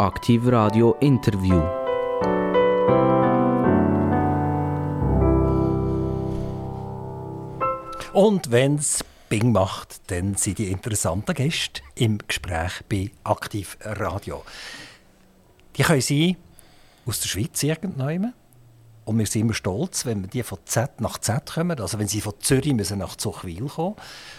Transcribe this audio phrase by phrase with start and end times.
[0.00, 1.60] Aktiv Radio Interview.
[8.12, 14.44] Und wenn es Bing macht, dann sind die interessanten Gäste im Gespräch bei Aktiv Radio.
[15.76, 16.36] Die können sein
[17.04, 18.34] aus der Schweiz irgendwann.
[19.04, 21.80] Und wir sind immer stolz, wenn die von Z nach Z kommen.
[21.80, 23.96] Also wenn sie von Zürich müssen nach Zuchwil kommen.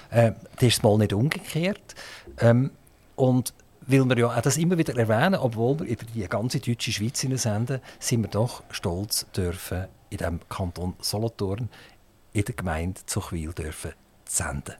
[0.09, 1.95] Äh, das ist mal nicht umgekehrt.
[2.39, 2.71] Ähm,
[3.17, 3.53] und
[3.89, 7.81] weil wir ja das immer wieder erwähnen, obwohl wir über die ganze deutsche Schweiz senden,
[7.99, 11.69] sind wir doch stolz dürfen, in dem Kanton Solothurn,
[12.33, 13.93] in der Gemeinde Zuchwil dürfen
[14.25, 14.75] senden.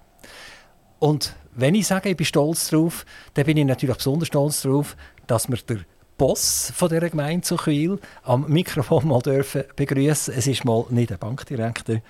[1.00, 4.96] Und wenn ich sage, ich bin stolz darauf, dann bin ich natürlich besonders stolz darauf,
[5.26, 5.80] dass wir der
[6.18, 10.34] Boss von dieser Gemeinde Zuchwil am Mikrofon mal dürfen begrüßen.
[10.34, 12.02] Es ist mal nicht der Bankdirektor,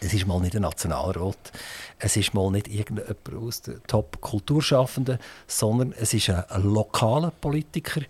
[0.00, 1.52] es ist mal nicht ein Nationalrat,
[1.98, 8.02] es ist mal nicht irgendjemand aus den Top-Kulturschaffenden, sondern es ist ein, ein lokaler Politiker,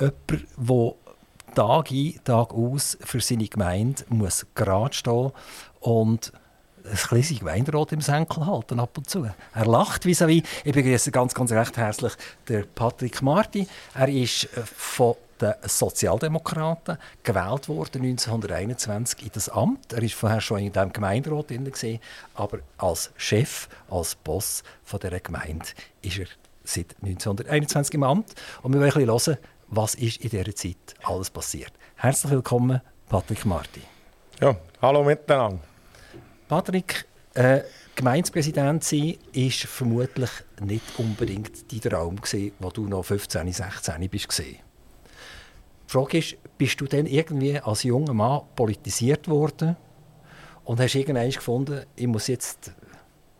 [0.00, 0.14] jemand,
[0.58, 0.94] der
[1.54, 5.30] Tag ein, Tag aus für seine Gemeinde muss gerade stehen
[5.80, 6.32] und
[6.84, 9.24] ein kleines Gemeinderat im Senkel halten ab und zu.
[9.54, 10.44] Er lacht vis à -vis.
[10.64, 12.12] Ich begrüße ganz, ganz recht herzlich
[12.48, 13.66] den Patrick Marti.
[13.94, 19.92] Er ist äh, von den Sozialdemokraten gewählt worden 1921 in das Amt.
[19.92, 22.00] Er ist vorher schon in dem Gemeinderat drin gesehen,
[22.34, 25.66] aber als Chef, als Boss von der Gemeinde
[26.02, 26.26] ist er
[26.64, 28.34] seit 1921 im Amt.
[28.62, 31.72] Und wir wollen ein bisschen hören, was ist in dieser Zeit alles passiert.
[31.96, 33.82] Herzlich willkommen, Patrick Marti.
[34.40, 35.60] Ja, hallo miteinander.
[36.48, 37.62] Patrick, äh,
[37.94, 44.38] Gemeindepräsident sein ist vermutlich nicht unbedingt dein Traum gewesen, wo du noch 15, 16 bist.
[44.38, 44.58] Die
[45.94, 49.76] Frage ist, bist du denn irgendwie als junger Mann politisiert worden
[50.64, 52.72] und hast irgendwann gefunden, ich muss jetzt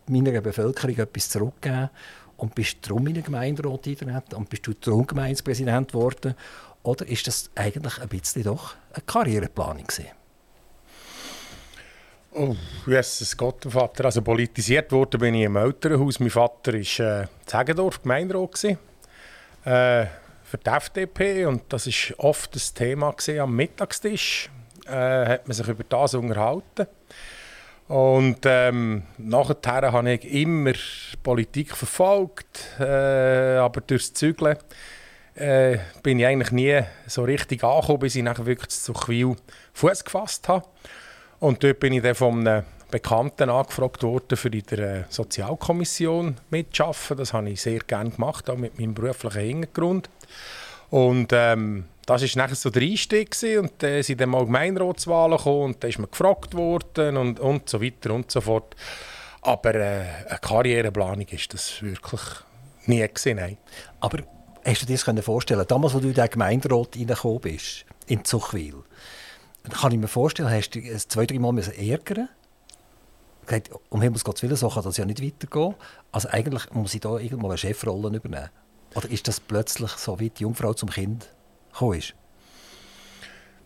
[0.06, 1.90] meiner Bevölkerung etwas zurückgeben
[2.36, 6.34] und bist darum in den Gemeinderat eingetreten und bist du darum Gemeindepräsident geworden?
[6.82, 10.10] Oder ist das eigentlich ein bisschen doch eine Karriereplanung gewesen?
[12.36, 12.54] Oh,
[12.86, 14.06] Jesus Gott, Vater.
[14.06, 16.20] Also politisiert wurde bin ich im Elternhaus.
[16.20, 18.64] Mein Vater war äh, Zegendorf Gemeinderat.
[19.64, 20.06] Äh,
[20.54, 21.46] für die FDP.
[21.46, 24.50] Und das war oft das Thema am Mittagstisch.
[24.86, 26.86] Äh, hat man sich über das unterhalten.
[27.88, 30.72] Und ähm, nachher habe ich immer
[31.22, 34.56] Politik verfolgt, äh, aber durchs Zügeln
[35.34, 39.36] äh, bin ich eigentlich nie so richtig angekommen, bis ich nachher wirklich zu Quil
[39.74, 40.66] Fuß gefasst habe.
[41.40, 46.36] Und dort bin ich dann von einem Bekannten angefragt worden, für in der äh, Sozialkommission
[46.50, 47.16] mitzuarbeiten.
[47.16, 50.08] Das habe ich sehr gerne gemacht, auch mit meinem beruflichen Hintergrund.
[50.90, 55.64] Und ähm, das war nachher so der Einstieg und dann sind dann mal Gemeinderatswahlen gekommen
[55.64, 58.76] und dann ist man gefragt worden und, und so weiter und so fort.
[59.42, 62.20] Aber äh, eine Karriereplanung ist das wirklich
[62.86, 63.56] nie nein.
[64.00, 64.18] Aber
[64.64, 68.84] hast du dir das vorstellen damals, als du in den Gemeinderat reingekommen bist, in Zuchwil,
[69.70, 72.28] kann ich mir vorstellen, hast du es zwei, drei Mal ärgern
[73.46, 75.74] gesagt, um Himmels Gottes Willen, so kann das ja nicht weitergehen.
[76.12, 78.50] Also eigentlich muss ich da irgendwann eine Chefrolle übernehmen.
[78.94, 81.28] Oder ist das plötzlich so, wie die Jungfrau zum Kind
[81.72, 82.14] gekommen ist?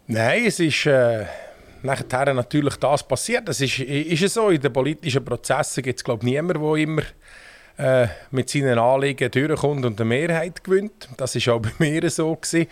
[0.07, 1.27] Nein, es ist äh,
[1.83, 3.49] nachher natürlich das passiert.
[3.49, 6.75] Es ist, ist es so, in den politischen Prozessen gibt es glaube ich niemanden, der
[6.77, 7.03] immer
[7.79, 11.09] äh, mit seinen Anliegen durchkommt und eine Mehrheit gewinnt.
[11.17, 12.35] Das war auch bei mir so.
[12.35, 12.67] Gewesen.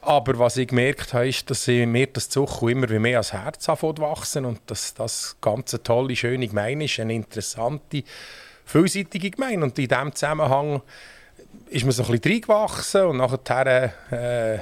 [0.00, 3.66] Aber was ich gemerkt habe, ist, dass mir das Zuchu immer wie mehr ans Herz
[3.66, 8.04] wachsen und dass das ganze tolle, schöne Gemeinde ist, eine interessante,
[8.66, 9.64] vielseitige Gemeinde.
[9.64, 10.82] Und in diesem Zusammenhang
[11.70, 14.58] ist man so ein bisschen reingewachsen und nachher, äh,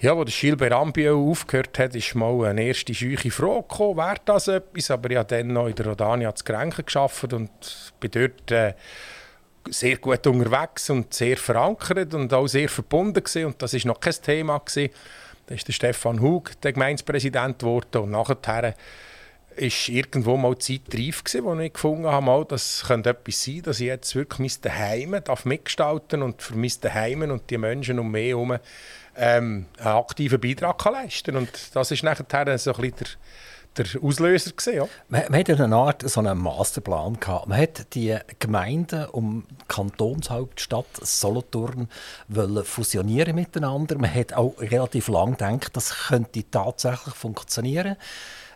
[0.00, 4.16] ja, wo der Gilbert Ambio aufgehört hat, ist mal eine erste scheuche Frage gekommen, wäre
[4.24, 4.90] das etwas?
[4.90, 8.50] Aber ich habe dann noch in der Rodania zu Grenken gearbeitet und bin dort...
[8.50, 8.74] Äh,
[9.70, 13.46] sehr gut unterwegs und sehr verankert und auch sehr verbunden gewesen.
[13.46, 14.92] und das ist noch kein Thema gewesen.
[15.46, 18.74] Da ist der Stefan Hug der Gemeindepräsident geworden und nachher
[19.56, 23.62] ist irgendwo mal Zeit reif gewesen, wo ich gefunden habe, mal, das könnte etwas sein,
[23.62, 27.98] dass ich jetzt wirklich mein Daheim darf mitgestalten und für mein Daheim und die Menschen
[27.98, 28.58] um mich herum
[29.16, 32.24] ähm, einen aktiven Beitrag kann leisten Und das ist nachher
[32.58, 33.06] so ein bisschen der
[33.76, 34.88] der Auslöser gewesen, ja.
[35.08, 37.48] Man, man hatte eine Art so einen Masterplan gehabt.
[37.48, 41.88] Man hat die Gemeinden um die Kantonshauptstadt Solothurn
[42.28, 43.96] wollen fusionieren miteinander.
[43.96, 47.96] Man hat auch relativ lange gedacht, das könnte tatsächlich funktionieren.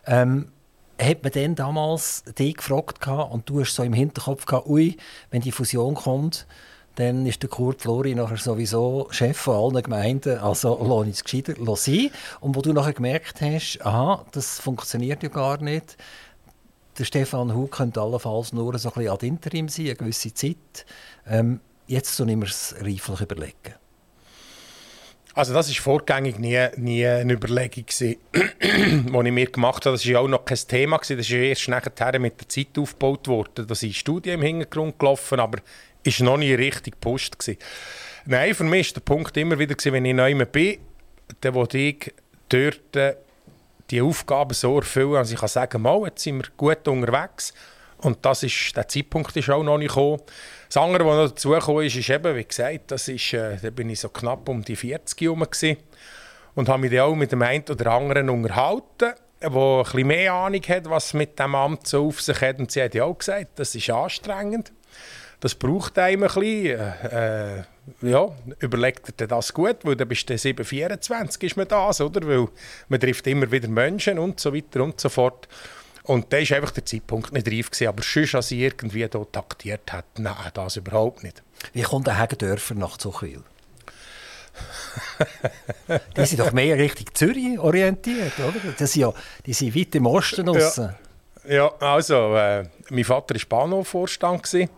[0.05, 0.51] Ähm,
[0.99, 4.97] hat man dann damals dich gefragt und du hast so im Hinterkopf gehabt, ui,
[5.29, 6.47] wenn die Fusion kommt,
[6.95, 11.53] dann ist der Kurt Flori nachher sowieso Chef von allen Gemeinden, also lass uns gescheiter
[11.75, 12.09] sein.
[12.39, 15.95] Und wo du nachher gemerkt hast, aha, das funktioniert ja gar nicht,
[16.97, 20.85] der Stefan Hug könnte allenfalls nur so ein bisschen ad interim sein, eine gewisse Zeit.
[21.27, 23.75] Ähm, jetzt müssen wir es reiflich überlegen.
[25.37, 29.95] Also das war vorgängig nie, nie eine Überlegung, die ich mir gemacht habe.
[29.95, 30.97] Das war auch noch kein Thema.
[30.97, 33.67] Das ist erst nachher mit der Zeit aufgebaut worden.
[33.67, 35.59] Da sind Studien im Hintergrund gelaufen, aber
[36.03, 36.99] es war noch nie richtig.
[36.99, 37.57] Gewesen.
[38.25, 40.79] Nein, für mich war der Punkt immer wieder, gewesen, wenn ich neu bin,
[41.41, 42.11] dann wollte ich
[42.49, 43.15] dort äh,
[43.91, 47.53] die Aufgaben so erfüllen, dass ich kann sagen kann, jetzt sind wir gut unterwegs.
[47.99, 50.19] Und das ist, der Zeitpunkt ist auch noch nicht gekommen.
[50.67, 53.89] Das andere, was noch dazugekommen ist, ist eben, wie gesagt, das ist, äh, da bin
[53.89, 55.45] ich so knapp um die 40 herum
[56.55, 60.33] und habe mich dann auch mit dem einen oder anderen unterhalten, der ein bisschen mehr
[60.33, 62.59] Ahnung hat, was mit dem Amt so auf sich hat.
[62.59, 64.73] Und sie hat ja auch gesagt, das ist anstrengend.
[65.39, 66.79] Das braucht einem ein bisschen.
[66.79, 67.63] Äh,
[68.01, 68.27] ja,
[68.59, 72.27] überlegt er das gut, weil dann bist du 724 ist man das, oder?
[72.27, 72.47] Weil
[72.89, 75.47] man trifft immer wieder Menschen und so weiter und so fort.
[76.07, 77.69] Und da war einfach der Zeitpunkt nicht reif.
[77.69, 77.87] Gewesen.
[77.87, 81.43] Aber sonst, als ich irgendwie hier taktiert hat, nein, das überhaupt nicht.
[81.73, 83.43] Wie kommt der Hagendörfer nach Zuchwil?
[86.17, 88.73] die sind doch mehr Richtung Zürich orientiert, oder?
[88.77, 89.13] Das sind ja,
[89.45, 90.95] die sind weit im Osten Ja,
[91.47, 94.69] ja also, äh, mein Vater war Bahnhofvorstand.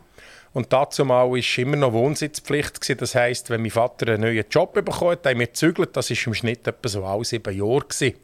[0.52, 2.82] Und dazu mal war immer noch Wohnsitzpflicht.
[2.82, 2.98] Gewesen.
[2.98, 5.96] Das heisst, wenn mein Vater einen neuen Job bekommen hat, haben wir gezügelt.
[5.96, 7.82] Das war im Schnitt etwa so alle sieben Jahre.
[7.82, 8.16] Gewesen.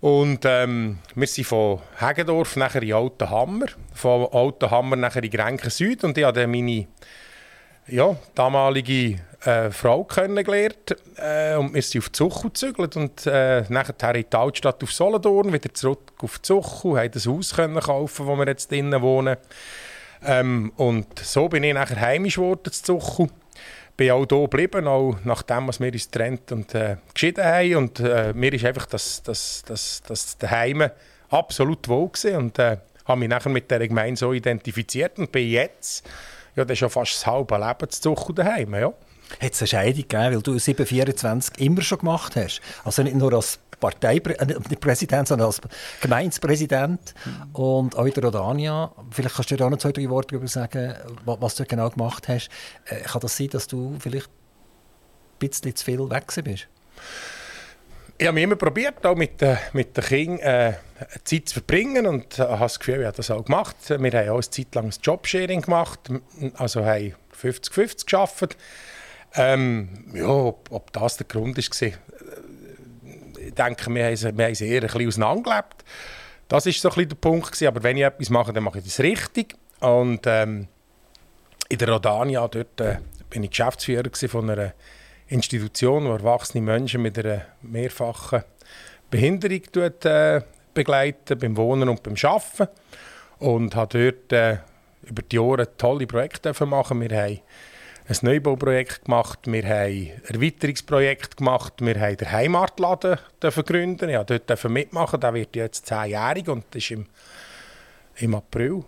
[0.00, 6.04] Und ähm, wir sind von Hegendorf nachher in Altenhammer, von Altenhammer nachher in Grenken Süd.
[6.04, 6.86] Und ich habe dann meine
[7.86, 12.96] ja, damalige äh, Frau kennengelernt äh, und wir sind auf Zuchu gezügelt.
[12.96, 17.54] Und äh, nachher in die Altstadt auf Solothurn, wieder zurück auf Zuchu, haben das Haus
[17.54, 19.36] können kaufen, wo wir jetzt drinnen wohnen.
[20.24, 23.28] Ähm, und so bin ich nachher heimisch geworden zu Zuchu
[24.00, 27.76] bin auch hier geblieben, auch nachdem wir uns getrennt und äh, geschieden haben.
[27.76, 30.88] Und äh, mir ist einfach das, das, das, das daheim
[31.28, 35.50] absolut wohl gewesen und äh, habe mich nachher mit der Gemeinde so identifiziert und bin
[35.50, 36.08] jetzt
[36.56, 38.92] ja, das ist schon fast das halbe Leben zu daheim, ja.
[39.38, 42.60] Hat es eine Scheidung gegeben, weil du 724 immer schon gemacht hast?
[42.84, 45.60] Also nicht nur als Parteipräsident, äh, sondern als
[46.00, 47.14] Gemeindepräsident
[47.52, 48.92] und auch in der Rodania.
[49.10, 50.94] Vielleicht kannst du auch noch zwei, drei Worte darüber sagen,
[51.24, 52.50] was du genau gemacht hast.
[52.86, 56.68] Äh, kann das sein, dass du vielleicht ein bisschen zu viel weg bist?
[58.20, 60.74] Ich habe immer probiert, auch mit, äh, mit den Kindern äh,
[61.24, 63.76] Zeit zu verbringen und äh, habe das Gefühl, ich habe das auch gemacht.
[63.88, 66.00] Wir haben auch eine Zeit lang ein Jobsharing gemacht,
[66.58, 68.58] also haben 50-50 gearbeitet.
[69.34, 71.90] Ähm, ja, ob, ob, das der Grund war,
[73.54, 75.84] denke, wir haben, es eher ein bisschen auseinandergelebt.
[76.48, 77.46] Das war so der Punkt.
[77.46, 77.68] Gewesen.
[77.68, 79.54] Aber wenn ich etwas mache, dann mache ich das richtig.
[79.80, 80.68] Und ähm,
[81.68, 82.96] in der Rodania, dort äh,
[83.30, 84.74] bin ich Geschäftsführer von einer
[85.28, 88.42] Institution, die erwachsene Menschen mit einer mehrfachen
[89.10, 90.42] Behinderung tut, äh,
[90.74, 92.68] begleiten, beim Wohnen und beim Arbeiten.
[93.38, 94.58] Und habe dort äh,
[95.02, 97.00] über die Jahre tolle Projekte machen.
[97.00, 97.40] Wir haben
[98.10, 104.08] ein Neubauprojekt gemacht, wir haben ein Erweiterungsprojekt gemacht, wir haben den Heimatladen gründen.
[104.08, 107.06] Ich durfte dort mitmachen, der wird jetzt zehnjährig und ist im,
[108.16, 108.82] im April.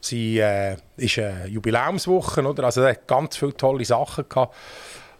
[0.00, 2.64] Sie äh, ist eine Jubiläumswoche, oder?
[2.64, 4.54] also hat ganz viele tolle Sachen gehabt.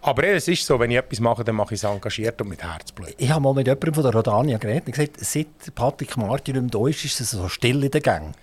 [0.00, 2.62] Aber es ist so, wenn ich etwas mache, dann mache ich es engagiert und mit
[2.62, 3.14] Herzblut.
[3.18, 6.72] Ich habe mal mit jemandem von der Rodania geredet und gesagt, seit Patrick Martin nicht
[6.72, 8.34] mehr da ist, ist es so still in den Gängen.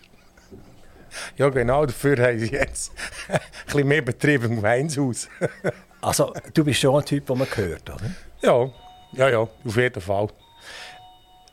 [1.37, 2.91] Ja, genau, dafür haben sie jetzt
[3.27, 5.27] ein bisschen mehr Betrieb im Gemeinshaus.
[6.01, 8.11] also, du bist schon ein Typ, den man hört, oder?
[8.41, 8.69] Ja,
[9.13, 10.29] ja, ja, auf jeden Fall.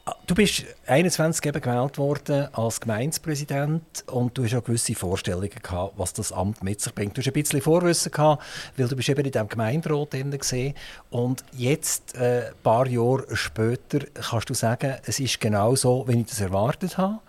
[0.04, 5.48] Ah, du bist 21 eben gewählt worden als Gemeindepräsident und du hast auch gewisse Vorstellungen
[5.48, 7.16] gehabt, was das Amt mit sich bringt.
[7.16, 8.42] Du hast ein bisschen Vorwissen gehabt,
[8.76, 10.74] weil du bist eben in diesem Gemeinderat gesehen
[11.10, 16.18] und jetzt, äh, ein paar Jahre später, kannst du sagen, es ist genau so, wie
[16.18, 17.20] ich das erwartet habe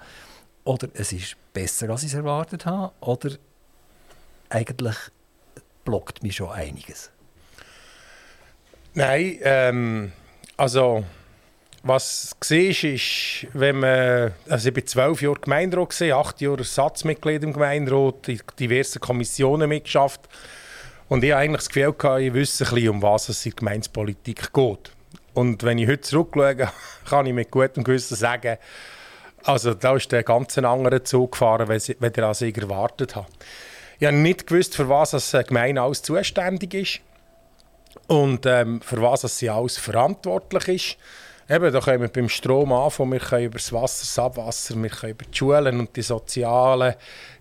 [0.64, 2.94] oder es ist besser, als ich es erwartet habe?
[3.02, 3.32] Oder
[4.50, 4.96] eigentlich
[5.84, 7.12] blockt mich schon einiges?
[8.94, 10.12] Nein, ähm,
[10.56, 11.04] also
[11.86, 17.54] was siehst, ist, wenn man, also ich war zwölf Jahre Gemeinderat, acht Jahre Ersatzmitglied im
[17.54, 20.22] Gemeinderat, in diversen Kommissionen mitgeschafft
[21.10, 23.52] und ich habe eigentlich das Gefühl, gehabt, ich wüsste ein bisschen, um was es in
[23.52, 24.92] der Gemeindepolitik geht.
[25.34, 26.56] Und wenn ich heute zurückschaue,
[27.10, 28.58] kann ich mit gutem Gewissen sagen,
[29.44, 33.28] also da ist der ganz andere Zug gefahren, als ich erwartet habe.
[34.00, 37.00] Ich habe nicht gewusst, für was das Gemeinde alles zuständig ist
[38.08, 40.98] und ähm, für was sie alles verantwortlich ist.
[41.50, 44.90] Eben, da können wir beim Strom anfangen, wir können über das Wasser, das Abwasser, wir
[44.90, 46.96] können über die Schulen und die sozialen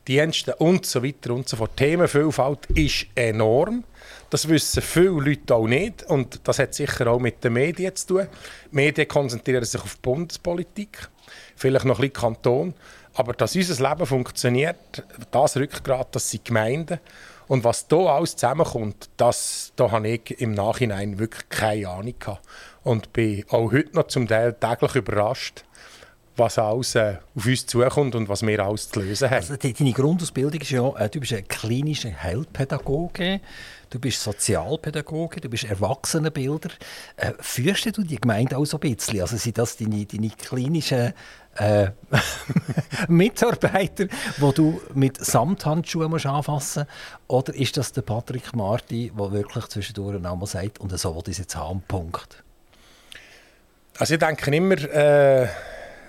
[0.07, 1.71] Dienste und so weiter und so fort.
[1.79, 3.85] Die Themenvielfalt ist enorm.
[4.33, 8.07] Das wissen viele Leute auch nicht und das hat sicher auch mit den Medien zu
[8.07, 8.29] tun.
[8.71, 11.11] Die Medien konzentrieren sich auf die Bundespolitik
[11.55, 12.75] vielleicht noch ein bisschen Kanton.
[13.13, 16.99] Aber dass unser Leben funktioniert, das Rückgrat, das sind Gemeinden.
[17.47, 22.41] Und was da alles zusammenkommt, das, da habe ich im Nachhinein wirklich keine Ahnung gehabt.
[22.85, 25.65] Und bin auch heute noch zum Teil täglich überrascht,
[26.37, 29.37] was alles äh, auf uns zukommt und was wir alles zu lösen haben.
[29.37, 33.41] Also, deine Grundausbildung ist ja, äh, du bist ein klinischer Heilpädagoge,
[33.91, 36.71] du bist Sozialpädagoge, du bist Erwachsenenbilder.
[37.17, 39.21] Äh, führst du die Gemeinde auch so ein bisschen?
[39.21, 41.13] Also sind das deine, deine klinischen
[41.57, 41.91] äh,
[43.09, 47.29] Mitarbeiter, die du mit Samthandschuhen musst anfassen musst?
[47.29, 51.33] Oder ist das der Patrick Marti, der wirklich zwischendurch einmal sagt, und so will ich
[51.33, 52.43] es jetzt haben, Punkt?
[53.99, 54.79] Also ich denke immer...
[54.79, 55.49] Äh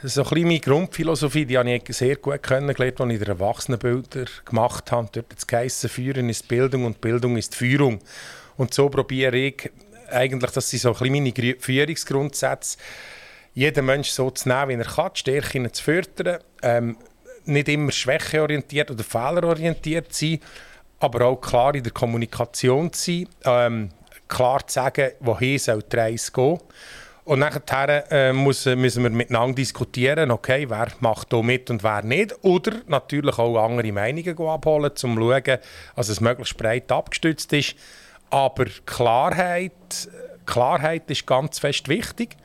[0.09, 4.91] so ein meine Grundphilosophie, die habe ich sehr gut kennengelernt, als ich den Erwachsenenbilder gemacht
[4.91, 5.07] habe.
[5.11, 7.99] Dort hat es geheißen, Führen ist Bildung und Bildung ist Führung.
[8.57, 9.71] Und so probiere ich
[10.09, 12.77] eigentlich, das sind so ein meine Führungsgrundsätze,
[13.53, 16.97] jeden Mensch so zu nehmen, wie er kann, die Stärken zu fördern, ähm,
[17.45, 20.39] nicht immer schwächeorientiert oder fehlerorientiert zu sein,
[20.99, 23.89] aber auch klar in der Kommunikation zu sein, ähm,
[24.27, 26.59] klar zu sagen, wohin soll die Reise gehen.
[27.25, 32.35] Und nachher äh, müssen wir miteinander diskutieren, okay, wer macht hier mit und wer nicht.
[32.41, 35.59] Oder natürlich auch andere Meinungen abholen, um zu schauen,
[35.95, 37.75] dass es möglichst breit abgestützt ist.
[38.29, 39.71] Aber Klarheit,
[40.45, 42.35] Klarheit ist ganz fest wichtig.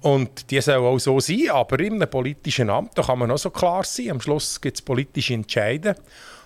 [0.00, 3.38] Und die soll auch so sein, aber in einem politischen Amt da kann man auch
[3.38, 4.12] so klar sein.
[4.12, 5.96] Am Schluss gibt es politische Entscheide.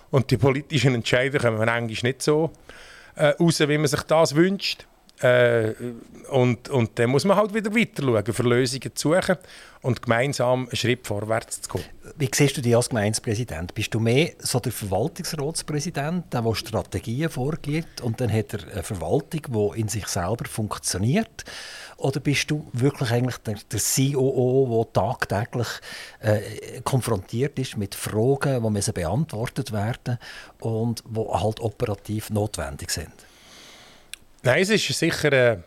[0.09, 2.51] Und die politischen Entscheide kommen eigentlich nicht so
[3.15, 4.87] äh, raus, wie man sich das wünscht.
[5.21, 5.73] Äh,
[6.29, 9.37] und, und dann muss man halt wieder weiter schauen, für Lösungen zu suchen
[9.81, 11.83] und gemeinsam einen Schritt vorwärts zu kommen.
[12.17, 13.73] Wie siehst du dich als Gemeindepräsident?
[13.75, 18.83] Bist du mehr so der Verwaltungsratspräsident, der, der Strategien vorgibt und dann hat er eine
[18.83, 21.45] Verwaltung, die in sich selber funktioniert?
[21.97, 25.67] Oder bist du wirklich eigentlich der, der COO, der tagtäglich
[26.21, 30.17] äh, konfrontiert ist mit Fragen, die müssen beantwortet werden
[30.59, 33.11] und die halt operativ notwendig sind?
[34.43, 35.63] Nein, es ist sicher eine,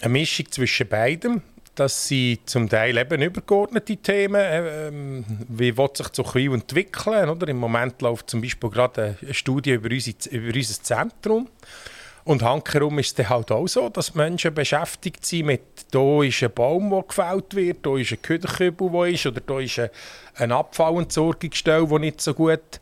[0.00, 1.42] eine Mischung zwischen beidem.
[1.74, 7.28] Das sind zum Teil eben übergeordnete Themen, ähm, wie will sich Zuchwil entwickeln.
[7.28, 7.48] Oder?
[7.48, 11.50] Im Moment läuft zum Beispiel gerade eine Studie über, unsere, über unser Zentrum.
[12.24, 16.52] Und hankerum ist es halt auch so, dass Menschen beschäftigt sind mit, da ist ein
[16.52, 19.80] Baum, der gefällt wird, da ist ein Küchenkübel, der ist, oder da ist
[20.34, 22.80] eine Abfallentsorgungsstelle, die nicht so gut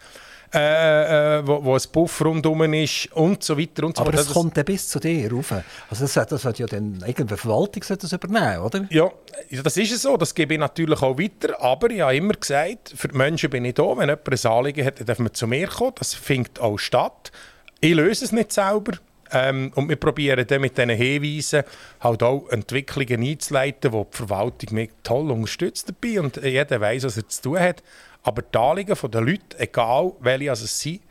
[0.55, 4.27] äh, äh, wo, wo ein Puff rundherum ist und so weiter und so Aber das,
[4.27, 5.53] das kommt dann bis zu dir rauf.
[5.91, 8.87] Also das, das hat ja dann irgendeine Verwaltung das übernehmen, oder?
[8.91, 9.11] Ja,
[9.51, 10.17] das ist es so.
[10.17, 11.61] Das gebe ich natürlich auch weiter.
[11.61, 13.83] Aber ich habe immer gesagt, für die Menschen bin ich da.
[13.97, 15.93] Wenn jemand ein Anliegen hat, dann darf man zu mir kommen.
[15.97, 17.33] Das findet auch statt.
[17.81, 18.93] Ich löse es nicht selber.
[19.33, 21.65] Ähm, und wir probieren dann mit diesen Hinweisen
[22.01, 27.17] halt auch Entwicklungen einzuleiten, wo die Verwaltung mich toll unterstützt dabei und jeder weiß, was
[27.17, 27.83] er zu tun hat.
[28.25, 31.03] Aber die Anliegen der Leute, egal welche es sind,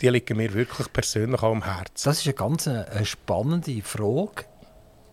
[0.00, 2.04] die liegen mir wirklich persönlich auch am Herzen.
[2.04, 4.46] Das ist eine ganz eine äh, spannende Frage.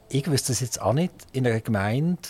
[0.10, 2.30] Ich wüsste das jetzt auch nicht in einer Gemeinde,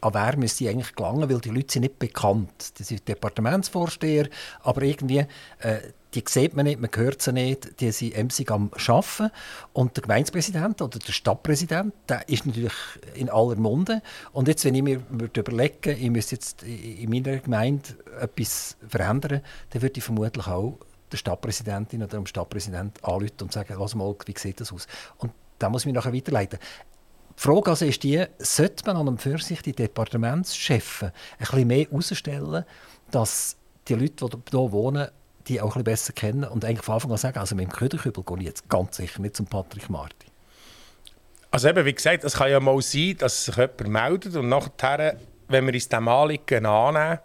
[0.00, 2.78] an wer müsste eigentlich gelangen, weil die Leute sind nicht bekannt.
[2.78, 4.28] Die sind Departementsvorsteher,
[4.62, 5.26] aber irgendwie,
[5.60, 5.78] äh,
[6.14, 9.30] die sieht man nicht, man hört sie nicht, die sind emsig am Arbeiten.
[9.72, 12.74] Und der Gemeindepräsident oder der Stadtpräsident, der ist natürlich
[13.14, 14.02] in aller Munde.
[14.32, 15.00] Und jetzt, wenn ich mir
[15.36, 17.88] überlege, ich müsste jetzt in meiner Gemeinde
[18.20, 19.40] etwas verändern,
[19.70, 20.78] dann würde ich vermutlich auch
[21.10, 24.86] der Stadtpräsidentin oder dem Stadtpräsident anrufen und sagen, was mal, wie sieht das aus?
[25.18, 26.58] Und da muss ich mich nachher weiterleiten.
[27.38, 31.66] Die Frage also ist die, sollte man an einem für sich die Departementschefen ein bisschen
[31.66, 32.64] mehr herausstellen,
[33.10, 33.56] dass
[33.88, 35.08] die Leute, die hier wohnen,
[35.52, 37.72] die auch ein bisschen besser kennen und eigentlich von Anfang an sagen, also mit dem
[37.72, 40.26] Köderkübel gehe ich jetzt ganz sicher nicht zum Patrick Marti.
[41.50, 45.18] Also eben, wie gesagt, es kann ja mal sein, dass sich jemand meldet und nachher,
[45.48, 47.18] wenn wir uns dem Anliegen annehmen,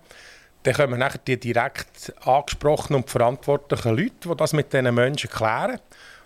[0.63, 5.79] dann kommen nachher die direkt angesprochenen und verantwortlichen Leute, die das mit diesen Menschen klären.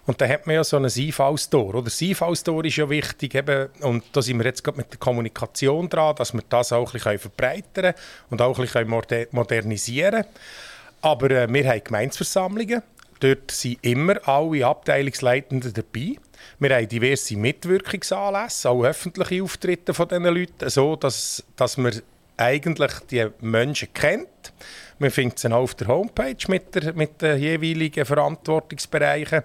[0.08, 1.76] Und dann hat man ja so ein Einfallstor.
[1.76, 3.36] Oder das Einfallstor ist ja wichtig.
[3.36, 6.88] Eben, und da sind wir jetzt gerade mit der Kommunikation dran, dass wir das auch
[6.88, 7.94] ein bisschen verbreitern
[8.32, 8.90] und auch ein bisschen
[9.32, 10.26] modernisieren können.
[11.02, 12.84] Aber äh, wir haben Gemeinsversammlungen.
[13.20, 16.16] Dort sind immer alle Abteilungsleitenden dabei.
[16.58, 22.02] Wir haben diverse Mitwirkungsanlässe, auch öffentliche Auftritte von diesen Leuten, so dass, dass man
[22.38, 24.54] eigentlich die Menschen kennt.
[24.98, 29.44] Man findet sie auch auf der Homepage mit, der, mit den jeweiligen Verantwortungsbereichen.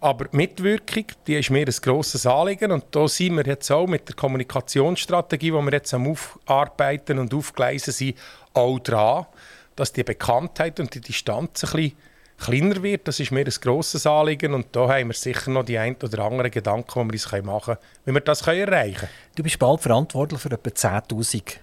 [0.00, 3.86] Aber die Mitwirkung, die ist mir ein grosses Anliegen und da sind wir jetzt auch
[3.86, 8.18] mit der Kommunikationsstrategie, die wir jetzt am Aufarbeiten und Aufgleisen sind,
[8.52, 9.26] auch dran
[9.76, 11.92] dass die Bekanntheit und die Distanz ein
[12.38, 13.06] kleiner wird.
[13.08, 16.24] Das ist mir ein grosses Anliegen und da haben wir sicher noch die ein oder
[16.24, 19.10] anderen Gedanken, die wir uns machen können, wie wir das erreichen können.
[19.36, 21.56] Du bist bald verantwortlich für etwa 10'000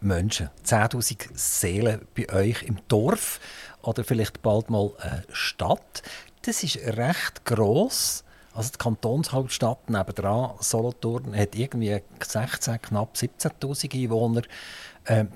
[0.00, 3.40] Menschen, 10'000 Seelen bei euch im Dorf
[3.82, 6.02] oder vielleicht bald mal eine Stadt.
[6.42, 8.24] das ist recht gross.
[8.54, 14.42] Also die Kantonshauptstadt nebenan, Solothurn, hat irgendwie 16, knapp 17'000 Einwohner.
[15.06, 15.28] Ähm,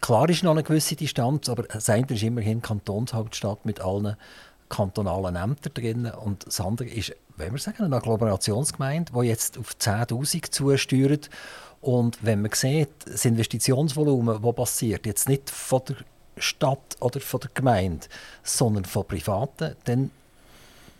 [0.00, 4.16] klar ist noch eine gewisse Distanz, aber das eine ist immerhin Kantonshauptstadt mit allen
[4.68, 9.74] kantonalen Ämtern drin und das andere ist, wenn wir sagen, eine Agglomerationsgemeinde, die jetzt auf
[9.80, 11.30] 10'000 zusteuert
[11.80, 15.96] und wenn man sieht, das Investitionsvolumen, das passiert, jetzt nicht von der
[16.36, 18.06] Stadt oder von der Gemeinde,
[18.42, 20.10] sondern von Privaten, dann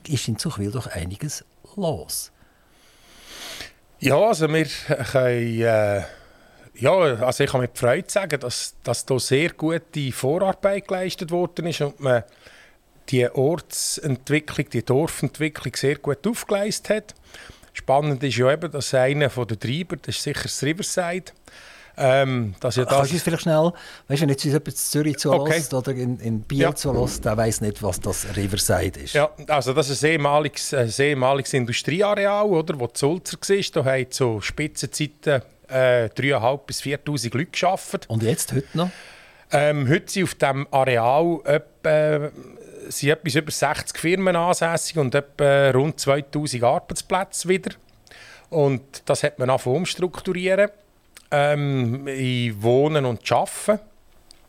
[0.07, 1.45] ist in Zuchwil doch einiges
[1.77, 2.31] los.
[4.01, 6.03] Ja, also wir können, äh,
[6.81, 11.67] ja, also ich kann mit Freude sagen, dass, dass da sehr gute Vorarbeit geleistet worden
[11.67, 12.25] ist und man
[13.09, 17.15] die Ortsentwicklung, die Dorfentwicklung sehr gut aufgeleistet hat.
[17.73, 21.33] Spannend ist ja eben, dass einer der Treiber, das ist sicher das Riverside,
[21.97, 23.73] ähm, dass ja das Kannst du uns vielleicht schnell,
[24.07, 25.91] weißt du, wenn jetzt jemand in Zürich zulässt okay.
[25.91, 26.75] oder in, in Biel ja.
[26.75, 29.15] zulässt, der weiß nicht, was das Riverside ist.
[29.15, 33.83] Ja, also das ist ein ehemaliges, ein ehemaliges Industrieareal, oder, wo die Sulzer war.
[33.83, 38.07] Da haben zu Spitzenzeiten äh, 3'500 bis 4'000 Leute gearbeitet.
[38.09, 38.91] Und jetzt, heute noch?
[39.51, 42.31] Ähm, heute sind auf diesem Areal etwa,
[42.89, 47.71] sind etwas über 60 Firmen ansässig und etwa rund 2000 Arbeitsplätze wieder.
[48.51, 50.71] Und das hat man angefangen umstrukturieren
[51.31, 53.81] ähm, in Wohnen und Arbeiten.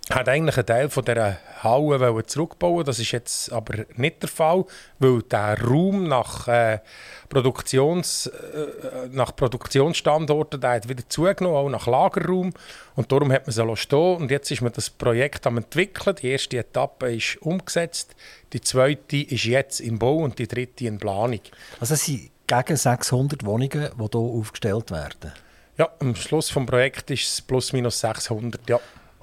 [0.10, 4.66] Hat eigentlich einen Teil von dieser Halle zurückbauen Das ist jetzt aber nicht der Fall,
[4.98, 6.80] weil der Raum nach, äh,
[7.28, 12.54] Produktions, äh, nach Produktionsstandorten der hat wieder zugenommen, auch nach Lagerraum.
[12.96, 16.16] Und darum hat man sie stehen Und jetzt ist man das Projekt am entwickeln.
[16.22, 18.16] Die erste Etappe ist umgesetzt,
[18.54, 21.42] die zweite ist jetzt im Bau und die dritte in Planung.
[21.80, 25.34] Also es sind gegen 600 Wohnungen, die hier aufgestellt werden?
[25.78, 28.80] Ja, am Schluss des Projekts ist es plus minus 600, ja.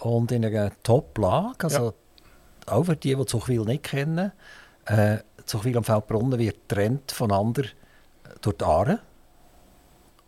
[0.07, 1.95] Und in einer Top-Lage, also
[2.69, 2.73] ja.
[2.73, 4.31] auch für die, die Zuchwil nicht kennen,
[4.85, 7.65] äh, Zuchwil am Feldbrunnen wird getrennt voneinander
[8.41, 9.01] durch die Aare.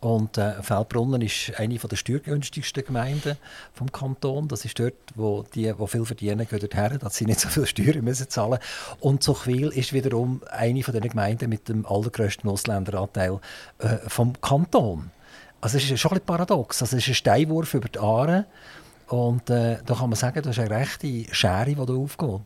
[0.01, 3.37] Und äh, Feldbrunnen ist eine der steuergünstigsten Gemeinden
[3.73, 4.49] vom Kanton.
[4.49, 7.65] Das ist dort, wo die, die viel verdienen, gehen dorthin, dass sie nicht so viel
[7.65, 8.59] Steuern müssen zahlen
[8.99, 13.39] Und Zuchwil ist wiederum eine den Gemeinden mit dem allergrößten Ausländeranteil
[13.77, 15.11] äh, vom Kanton.
[15.61, 16.81] Also es ist schon ein paradox.
[16.81, 18.45] Also es ist ein Steinwurf über die Aare.
[19.09, 22.41] Und äh, da kann man sagen, das ist eine rechte Schere, die da aufgeht.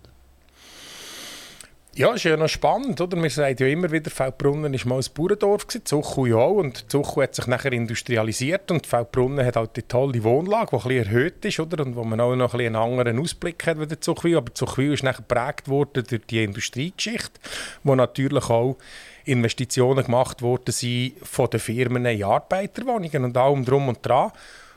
[1.95, 3.21] Ja, ist ja noch spannend, oder?
[3.21, 6.55] Wir sagen ja immer wieder, Feldbrunnen war mal ein Bauerndorf, Zuchu ja auch.
[6.55, 10.81] Und Zuchu hat sich nachher industrialisiert und Feldbrunnen hat halt die tolle Wohnlage, die ein
[10.81, 11.85] bisschen erhöht ist, oder?
[11.85, 14.37] Und wo man auch noch ein einen anderen Ausblick hat wie Zuchwil.
[14.37, 17.39] Aber Zuchwil ist nachher geprägt worden durch die Industriegeschichte,
[17.83, 18.77] wo natürlich auch
[19.25, 24.31] Investitionen gemacht worden sind von den Firmen in Arbeiterwohnungen und allem drum und dran.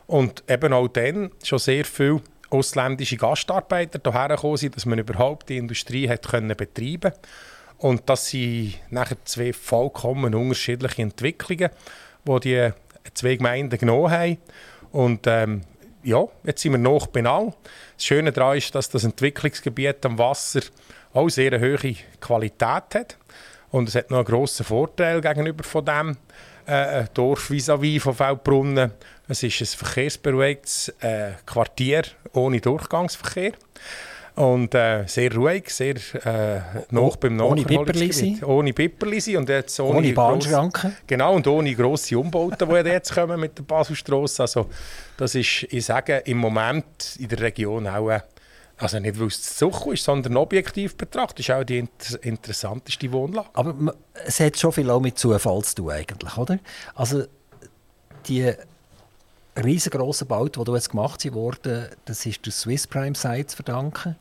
[0.07, 5.49] Und eben auch dann schon sehr viele ausländische Gastarbeiter hierher gekommen sind, dass man überhaupt
[5.49, 7.13] die Industrie hat können betreiben
[7.79, 11.71] Und das sind nachher zwei vollkommen unterschiedliche Entwicklungen,
[12.25, 12.71] die die
[13.15, 14.39] zwei Gemeinden genommen haben.
[14.93, 15.63] Und ähm,
[16.03, 17.55] ja, jetzt sind wir noch benannt.
[17.97, 20.61] Das Schöne daran ist, dass das Entwicklungsgebiet am Wasser
[21.13, 23.17] auch sehr eine hohe Qualität hat.
[23.71, 26.17] Und es hat noch einen grossen Vorteil gegenüber von dem
[26.67, 28.93] äh, Dorf vis-à-vis -vis von Feldbrunnen.
[29.29, 33.53] Es ist ein verkehrsberuhigtes äh, Quartier ohne Durchgangsverkehr.
[34.37, 35.95] Und äh, sehr ruhig, sehr
[36.27, 36.61] äh,
[36.91, 38.39] noch beim Ohne Pipperlisi.
[38.45, 40.95] Ohne Pipperlisi und jetzt ohne, ohne Bahnschranken.
[41.07, 44.43] Genau, und ohne grosse Umbauten, die jetzt kommen mit der Baselstrasse.
[44.43, 44.69] Also
[45.17, 48.21] das ist, ich sage, im Moment in der Region auch äh,
[48.77, 53.11] also nicht, weil es zu Suche ist, sondern objektiv betrachtet ist auch die inter interessanteste
[53.11, 53.49] Wohnlage.
[53.55, 53.95] Aber
[54.27, 56.59] es hat schon viel auch mit Zufall zu tun, eigentlich, oder?
[56.95, 57.25] Also
[58.27, 58.53] die
[59.57, 64.17] riesengroßen Bauten, die jetzt gemacht wurden, das ist der Swiss Prime Site zu verdanken.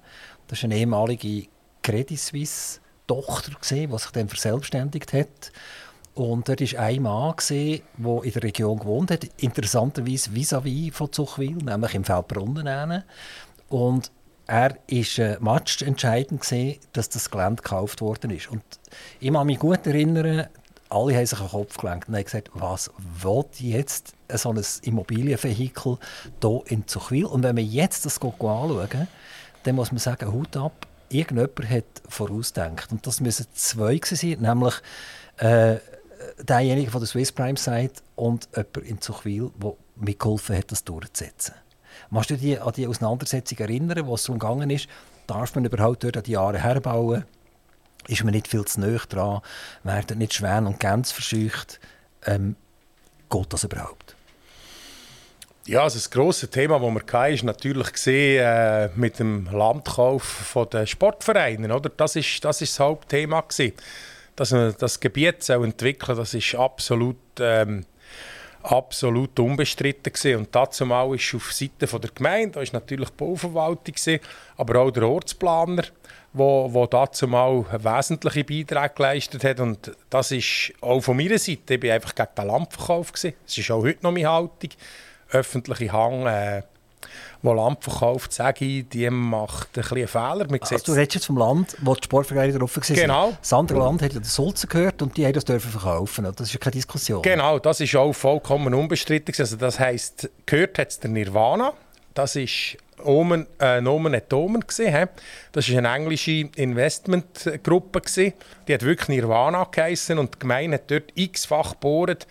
[0.48, 1.48] Das ist eine ehemalige
[1.84, 5.52] Credit Suisse Tochter die sich dann verselbstständigt hat.
[6.15, 7.80] Und dort war ein Mann, der
[8.24, 13.04] in der Region gewohnt hat, interessanterweise vis-à-vis -vis von Zuchwil, nämlich im Feldbrunnen.
[13.69, 14.12] Und
[14.48, 18.50] er ist äh, matchentscheidend gesehen, dass das Gelände gekauft worden ist.
[18.50, 18.63] Und
[19.19, 20.48] ich kann mich gut erinnern,
[20.89, 25.98] alle haben sich den Kopf gelenkt und haben gesagt, was will jetzt so ein Immobilienvehikel
[26.42, 27.26] hier in Zuchwil?
[27.26, 29.08] Und wenn wir jetzt das anschauen,
[29.64, 32.92] dann muss man sagen, Hut ab, irgendjemand hat vorausgedacht.
[32.92, 34.76] Und das müssen zwei sein, nämlich
[35.38, 35.78] äh,
[36.42, 41.56] derjenige von der Swiss Prime Site und jemand in Zuchwil, der mitgeholfen hat, das durchzusetzen.
[42.10, 44.88] Machst du dich an die Auseinandersetzung erinnern, wo es darum ist,
[45.28, 47.26] darf man überhaupt dort an die Jahre herbauen?
[48.08, 49.42] Ist man nicht viel zu nahe dran?
[49.84, 51.80] Werden nicht Schwäne und Gänse verscheucht?
[52.26, 52.56] Ähm,
[53.30, 54.14] geht das überhaupt?
[55.67, 60.56] Ja, also das grosse Thema, das wir hatten, ist natürlich gesehen, äh, mit dem Landkauf
[60.71, 61.73] der Sportvereine.
[61.73, 61.89] Oder?
[61.89, 63.41] Das ist das, ist das Hauptthema.
[63.41, 63.73] Gewesen.
[64.36, 67.84] Dass man das Gebiet entwickeln das ist absolut, ähm,
[68.62, 70.13] absolut unbestritten.
[70.13, 70.38] Gewesen.
[70.38, 74.19] Und dazu mal ist auf Seite der Gemeinde, da ist natürlich die Bauverwaltung, gewesen,
[74.58, 75.86] aber auch der Ortsplaner,
[76.34, 79.60] wo, wo dazu mal wesentliche Beiträge geleistet hat.
[79.60, 83.13] Und das ist auch von meiner Seite, ich bin einfach gegen den Landverkauf.
[83.13, 83.34] Gewesen.
[83.43, 84.69] Das ist auch heute noch meine Haltung
[85.36, 86.63] öffentliche Hang, äh,
[87.41, 90.48] wo Land verkauft, sage ich, die macht ein bisschen einen Fehler.
[90.50, 92.95] Man also du redest jetzt vom Land, wo die Sportvereine offen waren.
[92.95, 93.34] Genau.
[93.39, 96.26] Das andere Land hat ja den Sulzen gehört und die haben das dürfen verkaufen.
[96.36, 97.21] Das ist ja keine Diskussion.
[97.21, 99.34] Genau, das ist auch vollkommen unbestritten.
[99.38, 101.74] Also das heisst, gehört hat es der Nirvana.
[102.13, 105.10] Das ist Omen, äh, Nomen et Omen gesehen.
[105.52, 111.12] Das ist eine englische Investmentgruppe Die hat wirklich Nirvana geheißen und die Gemeinde hat dort
[111.13, 112.26] x-fach gebohrt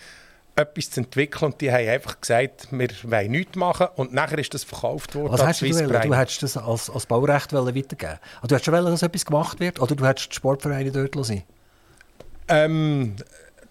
[0.57, 4.55] etwas zu entwickeln und die haben einfach gesagt, wir wollen nichts machen und nachher ist
[4.55, 5.33] das verkauft worden.
[5.33, 8.75] Was hast du, du, du hättest das als, als Baurecht weitergeben also Du hättest schon
[8.75, 11.43] wollen, dass etwas gemacht wird oder du hättest die Sportvereine dort sein
[12.47, 13.17] ähm,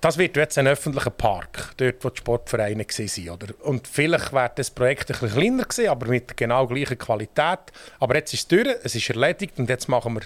[0.03, 3.29] das wird jetzt ein öffentlicher Park, dort wo die Sportvereine waren.
[3.29, 3.47] Oder?
[3.61, 7.59] Und vielleicht wäre das Projekt ein bisschen kleiner gewesen, aber mit genau gleicher Qualität.
[8.01, 10.23] Aber jetzt ist es durch, es ist erledigt und jetzt machen wir,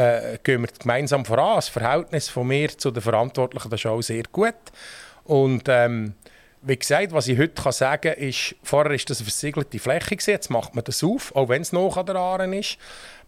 [0.00, 1.56] äh, gehen wir gemeinsam voran.
[1.56, 4.54] Das Verhältnis von mir zu den Verantwortlichen das ist auch sehr gut.
[5.28, 6.14] Und ähm,
[6.62, 10.16] wie gesagt, was ich heute kann sagen kann, ist, vorher war das eine versiegelte Fläche,
[10.16, 12.78] gewesen, jetzt macht man das auf, auch wenn es noch an der Aare ist.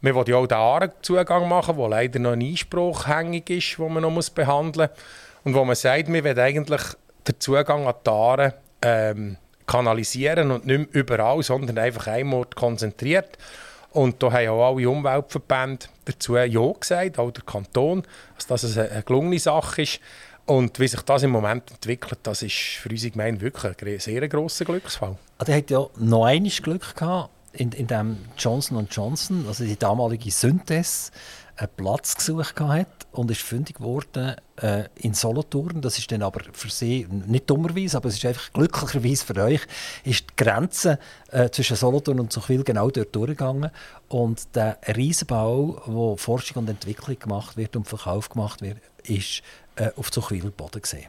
[0.01, 3.93] Wir wollen ja auch den Aarenzugang machen, der leider noch ein Einspruch hängig ist, den
[3.93, 5.05] man noch behandeln muss.
[5.45, 6.83] Und wo man sagt, wir wollen eigentlich
[7.29, 9.37] den Zugang an die Aare ähm,
[9.67, 13.37] kanalisieren und nicht mehr überall, sondern einfach einmal konzentriert.
[13.93, 18.05] Und da haben auch alle Umweltverbände dazu Ja gesagt, auch der Kanton,
[18.37, 20.01] dass das eine gelungene Sache ist.
[20.47, 24.29] Und wie sich das im Moment entwickelt, das ist für unsere Gemeinde wirklich ein sehr
[24.29, 25.17] grosser Glücksfall.
[25.39, 29.77] Also, er hat ja noch einmal Glück gehabt, in, in dem Johnson Johnson, also die
[29.77, 31.11] damalige Synthes,
[31.57, 35.83] einen Platz gesucht hat und ist fündig geworden äh, in Solothurn.
[35.83, 39.61] Das ist dann aber für sie, nicht dummerweise, aber es ist einfach glücklicherweise für euch,
[40.05, 40.99] ist die Grenze
[41.31, 43.71] äh, zwischen Solothurn und Zuchwil genau dort durchgegangen.
[44.09, 49.43] Und der Riesenbau, wo Forschung und Entwicklung gemacht wird und Verkauf gemacht wird, ist
[49.81, 51.07] äh, auf Zuchwil Boden gesehen.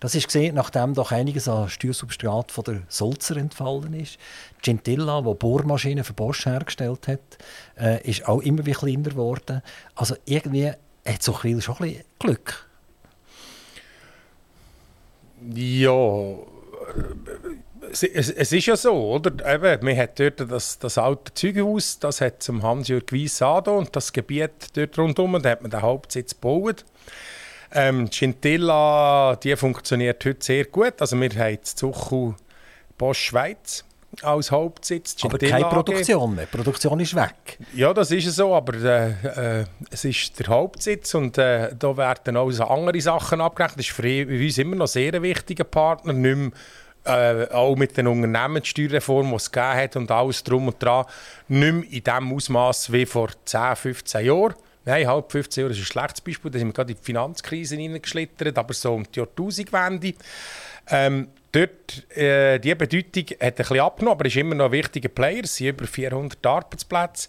[0.00, 4.18] Das ist gesehen, nachdem doch einiges an Steuersubstrat von der Sulzer entfallen ist.
[4.60, 7.20] Gentilla, die Bohrmaschinen für Bosch hergestellt hat,
[7.78, 9.62] äh, ist auch immer wie kleiner geworden.
[9.94, 10.72] Also irgendwie
[11.06, 12.66] hat Zuchwil schon ein bisschen Glück.
[15.54, 16.36] Ja,
[17.90, 19.54] es, es, es, ist ja so, oder?
[19.54, 24.12] Eben, man hat dort das, das alte Zeugenhaus, das hat zum Hans-Jörg Weiss und das
[24.12, 26.84] Gebiet dort rundherum, da hat man den Hauptsitz gebaut.
[27.74, 30.94] Ähm, Scintilla, die funktioniert heute sehr gut.
[31.00, 32.34] Also wir haben jetzt Zuchu
[32.98, 33.84] Bosch Schweiz
[34.20, 35.16] als Hauptsitz.
[35.24, 36.46] aber keine Produktion mehr.
[36.46, 37.58] Die Produktion ist weg.
[37.74, 42.36] Ja, das ist so, aber äh, äh, es ist der Hauptsitz und äh, da werden
[42.36, 43.78] auch so andere Sachen abgerechnet.
[43.78, 46.12] Das ist für uns immer noch sehr ein wichtiger Partner.
[46.12, 46.50] Nicht mehr,
[47.04, 51.06] äh, auch mit den Unternehmenssteuerreform, die es gegeben hat und alles drum und dran,
[51.48, 54.54] nicht mehr in dem Ausmaß wie vor 10, 15 Jahren.
[54.84, 56.50] Nein, halb 15 Jahre ist ein schlechtes Beispiel.
[56.50, 60.14] Da sind wir gerade in die Finanzkrise hineingeschlittert, aber so um die Jahrtausendwende.
[60.90, 65.08] Ähm, dort, äh, die Bedeutung hat ein bisschen abgenommen, aber ist immer noch ein wichtiger
[65.08, 65.44] Player.
[65.44, 67.28] Es sind über 400 Arbeitsplätze.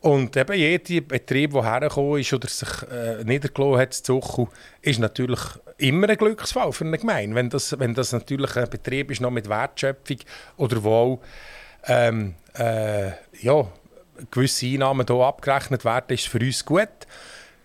[0.00, 4.48] Und eben jeder Betrieb, der hergekommen ist oder sich äh, niedergelassen hat, Zuchu,
[4.82, 5.40] ist natürlich
[5.78, 7.34] immer ein Glücksfall für eine Gemeinde.
[7.34, 10.18] Wenn das, wenn das natürlich ein Betrieb ist, noch mit Wertschöpfung
[10.58, 11.20] oder wo auch,
[11.86, 13.66] ähm, äh, ja,
[14.30, 16.88] gewisse Einnahmen hier abgerechnet werden, ist für uns gut.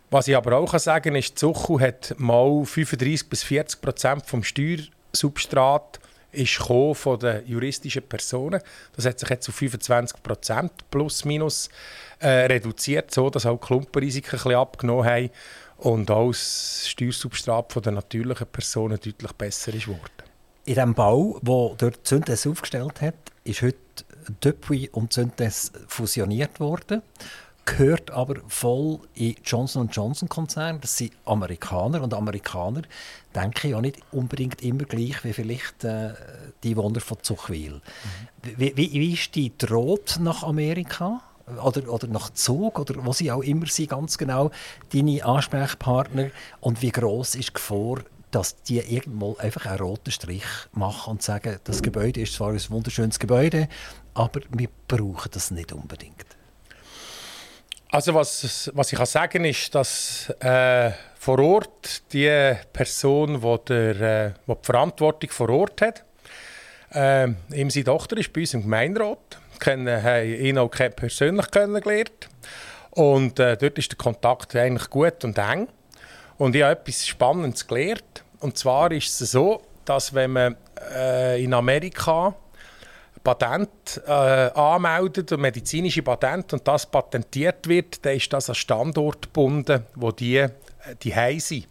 [0.10, 4.44] Was ich aber auch sagen kann, ist, Zuchu hat mal 35 bis 40 Prozent vom
[4.44, 6.00] Steuersubstrat
[6.32, 8.62] ist von den juristischen Personen.
[8.96, 11.70] Das hat sich jetzt auf 25 Prozent plus minus
[12.20, 15.30] äh, reduziert, so dass auch Klumpenrisiken ein bisschen abgenommen haben
[15.78, 20.04] und auch das Steuersubstrat von den natürlichen Personen deutlich besser ist geworden.
[20.66, 23.16] In dem Bau, wo dort Zündes aufgestellt hat,
[23.50, 23.78] ist heute
[24.44, 27.02] Depuis und Synthes fusioniert worden,
[27.66, 30.80] gehört aber voll in Johnson Johnson Konzern.
[30.82, 32.84] Das sind Amerikaner und Amerikaner
[33.36, 36.14] denken ja nicht unbedingt immer gleich wie vielleicht äh,
[36.64, 37.74] die Wohner von Zuchwil.
[37.74, 37.82] Mhm.
[38.58, 41.22] Wie, wie, wie ist die droht nach Amerika?
[41.64, 44.52] Oder, oder nach Zug oder wo sie auch immer sind, ganz genau
[44.94, 50.44] deine Ansprechpartner und wie groß ist die Gefahr, dass die irgendwo einfach einen roten Strich
[50.72, 53.68] machen und sagen, das Gebäude ist zwar ein wunderschönes Gebäude,
[54.14, 56.26] aber wir brauchen das nicht unbedingt.
[57.92, 64.02] Also was, was ich kann sagen ist, dass äh, vor Ort die Person, die, der,
[64.02, 66.06] äh, die, die Verantwortung vor Ort hat,
[66.92, 69.38] Ähm, ihm seine Tochter ist bei uns im Gemeinderat.
[69.64, 72.30] Wir haben ihn auch persönlich kennengelernt.
[72.92, 75.68] Und äh, dort ist der Kontakt eigentlich gut und eng.
[76.40, 78.24] Und ich habe etwas Spannendes gelernt.
[78.40, 80.56] Und zwar ist es so, dass wenn man
[80.96, 82.34] äh, in Amerika
[83.22, 89.24] Patent äh, anmeldet, ein medizinische Patent, und das patentiert wird, dann ist das ein Standort
[89.24, 90.50] gebunden, wo die, äh,
[91.04, 91.68] die sind.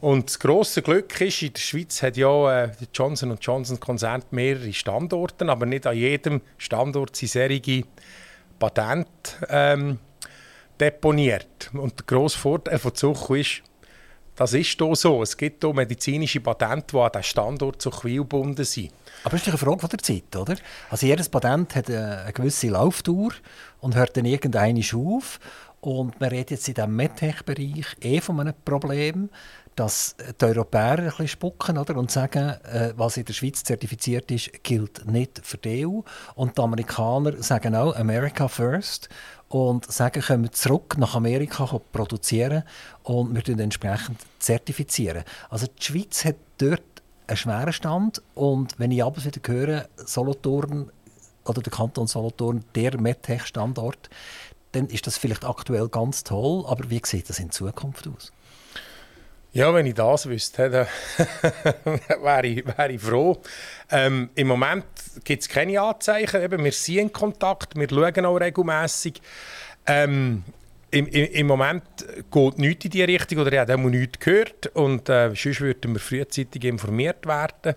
[0.00, 4.72] Und das grosse Glück ist, in der Schweiz hat ja äh, Johnson Johnson Konzern mehrere
[4.72, 7.82] Standorte, aber nicht an jedem Standort sind solche
[8.60, 9.10] Patente
[9.48, 9.98] ähm,
[10.78, 11.70] deponiert.
[11.72, 13.62] Und der grosse Vorteil von Zuchu ist,
[14.38, 15.20] das ist hier so.
[15.20, 18.92] Es gibt hier medizinische Patente, die an diesen Standort zu Quil gebunden sind.
[19.24, 20.54] Aber das ist eine Frage von der Zeit, oder?
[20.90, 23.32] Also jedes Patent hat eine gewisse Laufdauer
[23.80, 25.40] und hört dann irgendeine auf.
[25.80, 29.28] Und man redet jetzt in diesem MedTech-Bereich eh von einem Problem,
[29.74, 31.96] dass die Europäer ein bisschen spucken oder?
[31.96, 36.00] und sagen, äh, was in der Schweiz zertifiziert ist, gilt nicht für die EU.
[36.34, 39.08] Und die Amerikaner sagen auch America first
[39.48, 42.64] und sagen, können wir zurück nach Amerika produzieren
[43.02, 45.24] und wir dann entsprechend zertifizieren.
[45.48, 46.82] Also die Schweiz hat dort
[47.26, 50.90] einen schweren Stand und wenn ich abends wieder höre, Solothurn
[51.44, 54.10] oder der Kanton Solothurn, der MedTech-Standort,
[54.72, 58.32] dann ist das vielleicht aktuell ganz toll, aber wie sieht das in Zukunft aus?
[59.52, 60.86] Ja, wenn ich das wüsste, dann
[62.22, 63.40] wäre ich, wär ich froh.
[63.90, 64.84] Ähm, Im Moment
[65.24, 66.42] gibt es keine Anzeichen.
[66.42, 69.22] Eben, wir sind in Kontakt, wir schauen auch regelmässig.
[69.86, 70.44] Ähm,
[70.90, 71.82] im, im, im, Moment
[72.30, 74.66] geht nichts in diese Richtung oder ich habe nichts gehört.
[74.74, 77.74] Und äh, sonst würden wir frühzeitig informiert werden.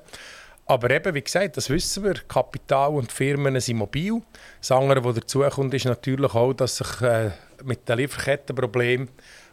[0.66, 4.22] Aber eben, wie gesagt, das wissen wir, Kapital und Firmen sind mobil.
[4.60, 7.32] Das andere, was dazu kommt, ist natürlich auch, dass sich äh,
[7.64, 9.10] mit den Lieferkettenproblemen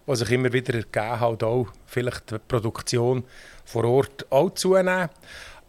[0.09, 3.25] die sich immer wieder ergeben hat, auch vielleicht die Produktion
[3.65, 5.09] vor Ort auch zunehmen.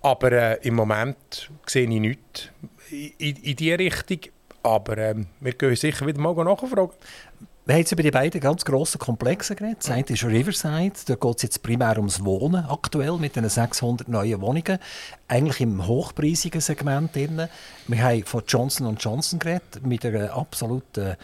[0.02, 2.50] Aber äh, im Moment sehe ich nichts
[2.90, 4.20] in, in, in diese Richtung.
[4.64, 6.92] Aber äh, wir gehen sicher wieder mal nachfragen.
[7.70, 9.78] Wir haben jetzt über die beiden ganz grossen Komplexe geredet.
[9.82, 10.94] Das eine ist Riverside.
[11.06, 14.80] Da geht es jetzt primär ums Wohnen aktuell mit den 600 neuen Wohnungen.
[15.28, 17.16] Eigentlich im hochpreisigen Segment.
[17.16, 17.48] Drin.
[17.88, 21.16] Wir haben von Johnson Johnson geredet mit einer absoluten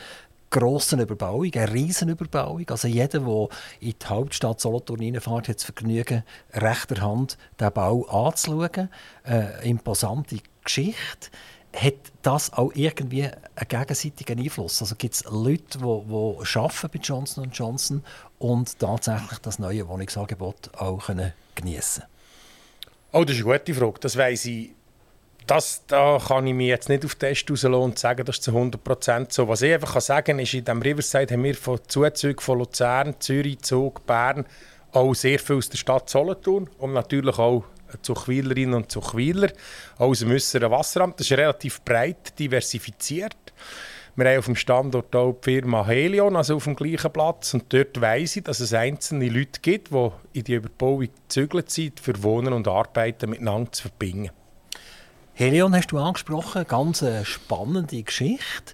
[0.50, 2.70] grossen Überbauung, eine riesen Überbauung.
[2.70, 3.48] Also jeder, der
[3.80, 8.90] in die Hauptstadt Solothurn reinfährt, hat das Vergnügen, rechter Hand den Bau anzuschauen.
[9.24, 11.30] Eine imposante Geschichte.
[11.76, 14.82] Hat das auch irgendwie einen gegenseitigen Einfluss?
[14.82, 18.04] Also gibt es Leute, die, die bei Johnson Johnson
[18.40, 21.08] und tatsächlich das neue Wohnungsangebot auch
[21.54, 22.12] geniessen können?
[23.12, 24.00] Oh, das ist eine gute Frage.
[24.00, 24.72] Das weiss ich
[25.48, 28.44] das, da kann ich mich jetzt nicht auf den Test rauslassen und sagen, das ist
[28.44, 29.48] zu 100% so.
[29.48, 32.60] Was ich einfach kann sagen kann, ist, in diesem Riverside haben wir von Zuzügen von
[32.60, 34.46] Luzern, Zürich, Zug, Bern
[34.92, 37.66] auch sehr viel aus der Stadt Solothurn und natürlich auch
[38.02, 39.50] Zuchwilerinnen und Zuchwiler
[39.98, 41.20] aus dem äußeren Wasseramt.
[41.20, 43.36] Das ist relativ breit diversifiziert.
[44.16, 47.54] Wir haben auf dem Standort auch die Firma Helion, also auf dem gleichen Platz.
[47.54, 52.00] Und dort weiss ich, dass es einzelne Leute gibt, die in die Überbauung gezügelt sind,
[52.00, 54.32] für Wohnen und Arbeiten miteinander zu verbinden.
[55.38, 58.74] Helion hast du angesprochen, ganz eine spannende Geschichte.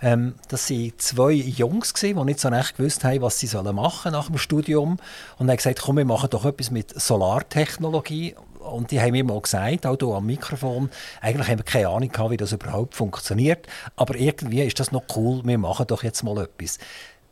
[0.00, 4.28] Ähm, das waren zwei Jungs, die nicht so recht gewusst haben, was sie machen nach
[4.28, 4.96] dem Studium.
[5.36, 8.36] Und haben gesagt, komm, wir machen doch etwas mit Solartechnologie.
[8.58, 10.88] Und die haben mir mal gesagt, auch hier am Mikrofon,
[11.20, 13.66] eigentlich haben wir keine Ahnung gehabt, wie das überhaupt funktioniert.
[13.96, 16.78] Aber irgendwie ist das noch cool, wir machen doch jetzt mal etwas.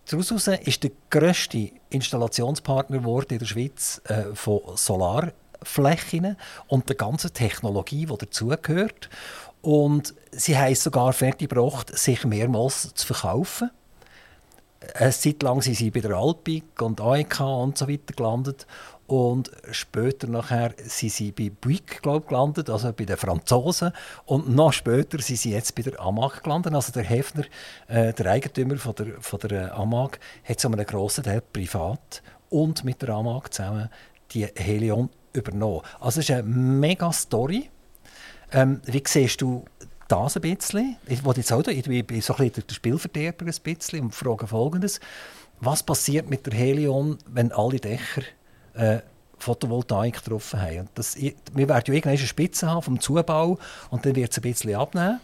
[0.04, 2.98] Daraus ist der grösste Installationspartner
[3.30, 9.08] in der Schweiz äh, von Solar Flächen und der ganzen Technologie, die dazugehört.
[9.62, 13.70] Und sie haben sogar fertiggebracht, sich mehrmals zu verkaufen.
[14.94, 18.66] Eine Zeit lang sind sie bei der Alpic und AEK und so weiter gelandet.
[19.06, 23.92] Und später nachher sind sie bei Buick glaub, gelandet, also bei den Franzosen.
[24.24, 26.74] Und noch später sind sie jetzt bei der Amag gelandet.
[26.74, 27.44] Also der Hefner,
[27.86, 32.84] äh, der Eigentümer von der, von der Amag, hat so einen grossen Teil privat und
[32.84, 33.88] mit der Amag zusammen
[34.32, 35.82] die Helion übernommen.
[36.00, 37.70] Also es ist eine mega Story.
[38.52, 39.64] Ähm, wie siehst du
[40.08, 40.96] das ein bisschen?
[41.06, 45.00] Ich, jetzt auch, ich bin so ein bisschen der Spielverderber ein bisschen und frage Folgendes.
[45.60, 48.22] Was passiert mit der Helion, wenn alle Dächer
[48.74, 49.00] äh,
[49.38, 50.80] Photovoltaik getroffen haben?
[50.80, 53.58] Und das, wir werden ja irgendwann eine Spitze haben vom Zubau
[53.90, 55.20] und dann wird es ein bisschen abnehmen.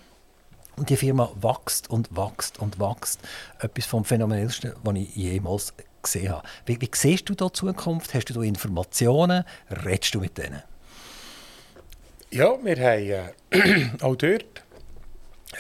[0.77, 3.21] Und die Firma wächst und wächst und wächst.
[3.59, 6.47] Etwas vom Phänomenellsten, was ich jemals gesehen habe.
[6.67, 8.15] Wie, wie siehst du da die Zukunft?
[8.15, 9.45] Hast du da Informationen?
[9.85, 10.63] Redest du mit denen?
[12.31, 14.63] Ja, wir haben äh, auch dort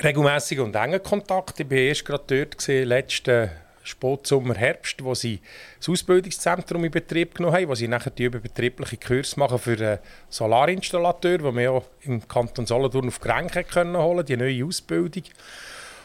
[0.02, 1.60] regelmäßig und engen Kontakt.
[1.60, 3.50] Ich war erst gerade dort, gewesen, letzten
[3.84, 5.40] Spätsommer, Herbst, wo sie
[5.78, 9.98] das Ausbildungszentrum in Betrieb genommen haben, wo sie nachher die überbetriebliche Kurs machen für einen
[10.28, 15.24] Solarinstallateur, den wir auch im Kanton Solothurn auf Grenke können holen, die neue Ausbildung.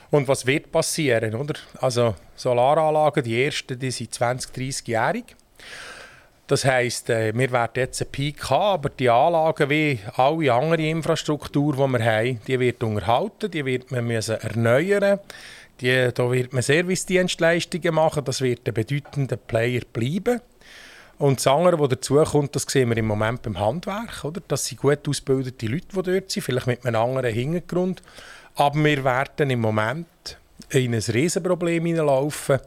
[0.09, 1.55] Und was wird passieren, oder?
[1.81, 5.25] Also Solaranlagen, die ersten, die sind 20, 30-jährig.
[6.47, 10.87] Das heisst, äh, wir werden jetzt einen Peak haben, aber die Anlagen wie alle andere
[10.87, 15.19] Infrastruktur, die wir haben, die wird unterhalten, die wird man müssen erneuern
[15.81, 20.41] die, Da wird man Servicedienstleistungen machen, das wird ein bedeutender Player bleiben.
[21.19, 24.23] Und das andere, was dazukommt, das sehen wir im Moment beim Handwerk.
[24.23, 24.41] Oder?
[24.47, 28.03] Das sind gut ausgebildete Leute, die dort sind, vielleicht mit einem anderen Hintergrund.
[28.59, 30.07] Aber wir werden im Moment
[30.69, 32.59] in ein Riesenproblem hineinlaufen,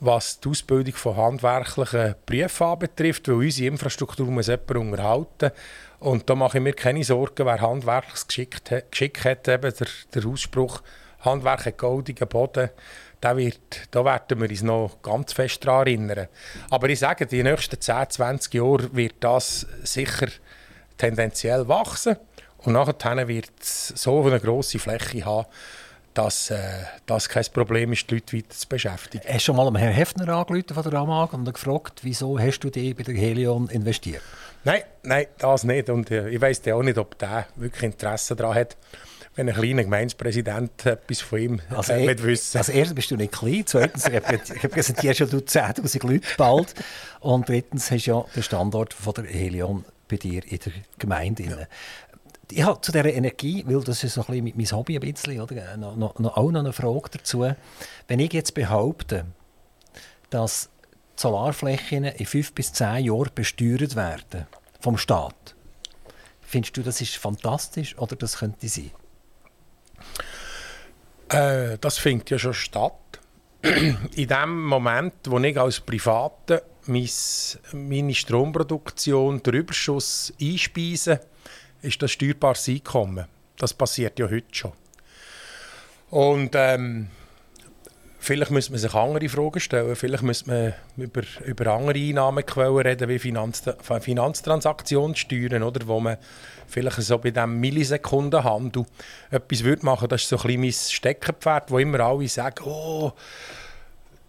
[0.00, 5.52] was die Ausbildung von handwerklichen Berufen betrifft, weil unsere Infrastruktur muss jemand unterhalten
[6.00, 9.86] und da mache ich mir keine Sorgen, wer handwerklich geschickt hat, geschickt hat eben der,
[10.12, 10.82] der Ausspruch
[11.20, 12.70] «Handwerk hat goldigen Boden»,
[13.20, 16.28] da, wird, da werden wir uns noch ganz fest daran erinnern.
[16.70, 20.28] Aber ich sage, die nächsten 10, 20 Jahre wird das sicher
[20.96, 22.16] tendenziell wachsen
[22.68, 25.46] und nachher wird es so eine grosse Fläche haben,
[26.12, 26.58] dass äh,
[27.06, 29.24] das kein Problem ist, die Leute weiter zu beschäftigen.
[29.26, 32.68] Hast du schon mal Herrn Hefner angerufen von der AMAG und gefragt, wieso hast du
[32.70, 34.22] dich bei der Helion investiert?
[34.64, 35.88] Nein, nein, das nicht.
[35.88, 38.76] Und äh, ich weiß auch nicht, ob der wirklich Interesse daran hat,
[39.36, 42.58] wenn ein kleiner Gemeindepräsident etwas von ihm also äh, will wissen.
[42.58, 46.74] Also erstens bist du nicht klein, zweitens repräsentierst schon 10'000 Leute bald
[47.20, 51.42] und drittens hast du ja den Standort von der Helion bei dir in der Gemeinde.
[51.44, 51.56] Ja
[52.50, 55.40] ich habe zu dieser Energie, weil das ist so ein bisschen mein Hobby ein bisschen,
[55.40, 55.76] oder?
[55.76, 57.50] Noch, noch, noch, auch noch eine Frage dazu.
[58.06, 59.26] Wenn ich jetzt behaupte,
[60.30, 60.70] dass
[61.16, 64.46] die Solarflächen in fünf bis zehn Jahren besteuert werden
[64.80, 65.54] vom Staat,
[66.40, 68.90] findest du, das ist fantastisch oder das könnte sein?
[71.28, 72.94] Äh, das findet ja schon statt.
[73.62, 81.20] in dem Moment, wo ich als Private meine Stromproduktion, den Überschuss einspeise,
[81.82, 83.26] ist das steuerbares Einkommen.
[83.56, 84.72] Das passiert ja heute schon.
[86.10, 87.08] Und ähm,
[88.18, 89.96] vielleicht müsste man sich andere Fragen stellen.
[89.96, 93.62] Vielleicht müsste man über, über andere Einnahmequellen reden, wie Finanz,
[94.00, 96.16] Finanztransaktionssteuern, oder, wo man
[96.66, 98.86] vielleicht so bei diesem Millisekundenhandel
[99.30, 100.08] etwas würde machen.
[100.08, 103.12] Das ist so ein bisschen mein Steckenpferd, wo immer alle sagen, oh,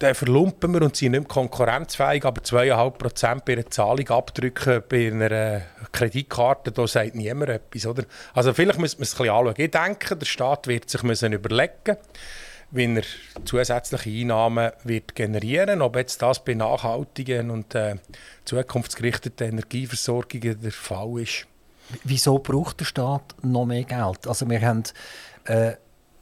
[0.00, 5.08] dann verlumpen wir und sind nicht mehr konkurrenzfähig, aber 2,5% bei einer Zahlung abdrücken bei
[5.08, 5.60] einer
[5.92, 7.86] Kreditkarte, da sagt niemand etwas.
[7.86, 8.04] Oder?
[8.32, 9.54] Also vielleicht müssen wir es ein bisschen anschauen.
[9.58, 11.96] Ich denke, der Staat wird sich müssen überlegen
[12.72, 13.02] wie er
[13.44, 17.96] zusätzliche Einnahmen wird generieren ob jetzt das bei nachhaltigen und äh,
[18.44, 21.46] zukunftsgerichteten Energieversorgungen der Fall ist.
[22.04, 24.26] Wieso braucht der Staat noch mehr Geld?
[24.28, 24.84] Also wir haben
[25.46, 25.78] äh, ein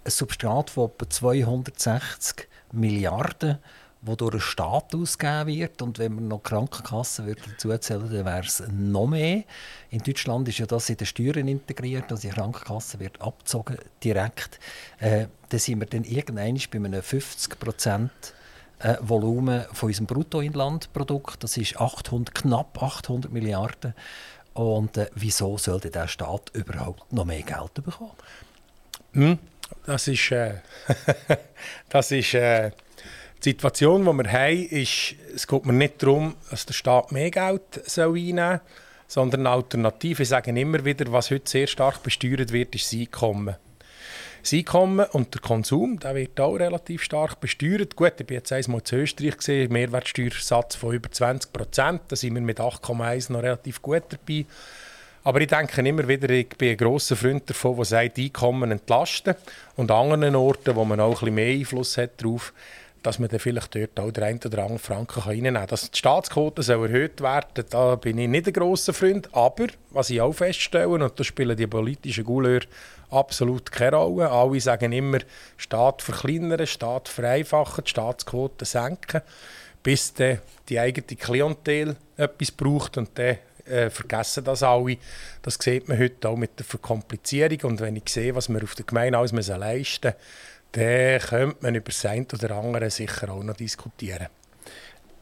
[0.07, 3.59] Substrat von etwa 260 Milliarden,
[4.01, 5.83] die durch den Staat ausgegeben wird.
[5.83, 9.45] Und wenn man noch Krankenkassen würde dazu zählen dann wäre es noch mehr.
[9.91, 14.61] In Deutschland ist ja das in den Steuern integriert, also die Krankenkasse wird abgezogen direkt.
[14.99, 18.35] Äh, dann sind wir dann irgendwann bei einem 50 Prozent
[18.81, 21.43] äh, Volumen von unserem Bruttoinlandprodukt.
[21.43, 23.95] Das ist 800, knapp 800 Milliarden.
[24.55, 28.13] Und äh, wieso sollte der Staat überhaupt noch mehr Geld bekommen?
[29.13, 29.39] Hm,
[29.87, 30.55] das ist, äh,
[31.89, 32.71] das ist äh,
[33.45, 37.31] die Situation, die wir haben, ist, es geht mir nicht darum, dass der Staat mehr
[37.31, 38.61] Geld soll einnehmen soll,
[39.07, 40.23] sondern eine Alternative.
[40.23, 43.57] Ich sage immer wieder, was heute sehr stark besteuert wird, ist das Einkommen.
[44.43, 47.97] Das Einkommen und der Konsum, der wird auch relativ stark besteuert.
[47.97, 52.03] Gut, ich bin jetzt einmal in Österreich gesehen, Mehrwertsteuersatz von über 20 Prozent.
[52.09, 54.47] Da sind wir mit 8,1 noch relativ gut dabei.
[55.29, 59.35] Aber ich denke immer wieder, ich bin ein grosser Freund davon, der sagt, Einkommen entlasten.
[59.77, 62.55] Und an anderen Orten, wo man auch ein bisschen mehr Einfluss hat darauf,
[63.03, 65.67] dass man dann vielleicht dort auch den einen oder anderen Franken reinnehmen kann.
[65.67, 69.29] Dass die Staatsquote soll erhöht werden, da bin ich nicht ein grosser Freund.
[69.33, 72.61] Aber, was ich auch feststelle, und da spielen die politischen Gouleur
[73.11, 74.31] absolut keine Rolle.
[74.31, 75.19] Alle sagen immer,
[75.59, 79.21] Staat verkleinern, Staat vereinfachen, die Staatsquote senken,
[79.83, 80.39] bis dann
[80.71, 83.37] die eigene Klientel etwas braucht und dann
[83.69, 84.97] äh, vergessen das alle.
[85.43, 87.73] Das sieht man heute auch mit der Verkomplizierung.
[87.73, 90.15] Und wenn ich sehe, was wir auf der Gemeinde alles leisten müssen,
[90.73, 94.29] dann könnte man über das eine oder andere sicher auch noch diskutieren.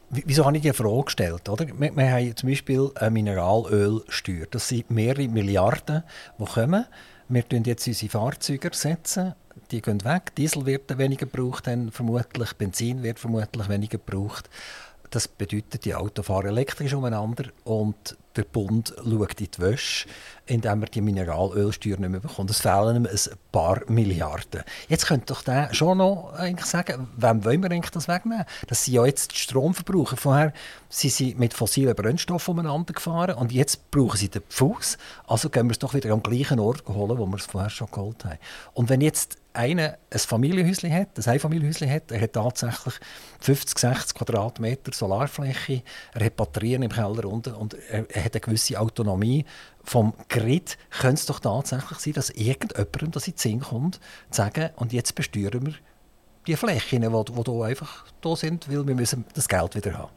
[0.09, 1.49] Wieso habe ich die Frage gestellt?
[1.49, 1.67] Oder?
[1.67, 4.45] Wir, wir haben zum Beispiel eine Mineralölsteuer.
[4.49, 6.03] Das sind mehrere Milliarden,
[6.39, 6.85] die kommen.
[7.27, 9.35] Wir setzen jetzt unsere Fahrzeuge ersetzen.
[9.71, 10.33] Die gehen weg.
[10.35, 12.53] Diesel wird weniger gebraucht, dann vermutlich.
[12.53, 14.49] Benzin wird vermutlich weniger gebraucht.
[15.09, 20.07] Das bedeutet, die Autos fahren elektrisch umeinander und der Bund schaut in die Wäsche,
[20.45, 22.49] indem er die Mineralölsteuer nicht mehr bekommt.
[22.49, 24.63] Es fehlen ihm ein paar Milliarden.
[24.87, 28.45] Jetzt könnte doch der schon noch eigentlich sagen, wem wollen wir eigentlich das wegnehmen?
[28.67, 30.17] Das sind ja jetzt die Stromverbraucher.
[30.17, 30.53] Vorher
[30.89, 34.97] sind sie mit fossilen Brennstoffen umeinander gefahren und jetzt brauchen sie den Fuß.
[35.27, 37.91] Also gehen wir es doch wieder am gleichen Ort holen, wo wir es vorher schon
[37.91, 38.37] geholt haben.
[38.73, 42.93] Und wenn jetzt einer ein Familienhäuschen hat, ein Einfamilienhäuschen hat, er hat tatsächlich
[43.39, 45.81] 50, 60 Quadratmeter Solarfläche,
[46.13, 49.45] er hat Batterien im Keller unten und er, hat eine gewisse Autonomie
[49.83, 53.95] vom Grid, könnte es doch tatsächlich sein, dass irgendjemandem das in den Sinn kommt,
[54.29, 55.73] zu sagen, und jetzt besteuern wir
[56.45, 60.16] die Flächen, die, die hier einfach da sind, weil wir müssen das Geld wieder haben.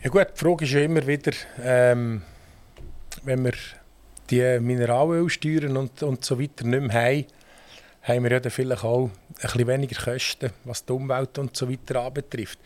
[0.00, 2.22] Ja gut, die Frage ist ja immer wieder, ähm,
[3.24, 3.54] wenn wir
[4.30, 7.24] die Mineralölsteuern und, und so weiter nicht mehr haben,
[8.02, 11.68] haben wir ja dann vielleicht auch ein bisschen weniger Kosten, was die Umwelt und so
[11.68, 12.60] weiter anbetrifft.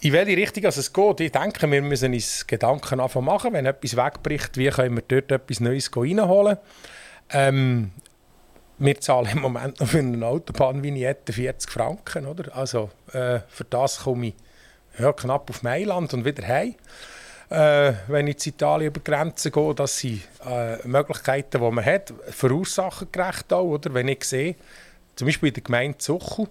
[0.00, 4.58] In welche Richtung es geht, ich denke, wir müssen uns Gedanken machen, wenn etwas wegbricht,
[4.58, 6.58] wie können wir dort etwas Neues reinholen.
[7.30, 7.92] Ähm,
[8.76, 12.26] wir zahlen im Moment noch für eine Autobahnvignette 40 Franken.
[12.26, 12.54] Oder?
[12.54, 14.34] Also äh, für das komme ich
[14.98, 16.74] ja, knapp auf Mailand und wieder heim.
[17.50, 22.12] Äh, wenn ich in Italien über Grenzen gehe, das sind äh, Möglichkeiten, die man hat,
[22.28, 23.64] verursachergerecht auch.
[23.64, 23.94] Oder?
[23.94, 24.56] Wenn ich sehe,
[25.16, 26.46] zum Beispiel in der Gemeinde Zuchel,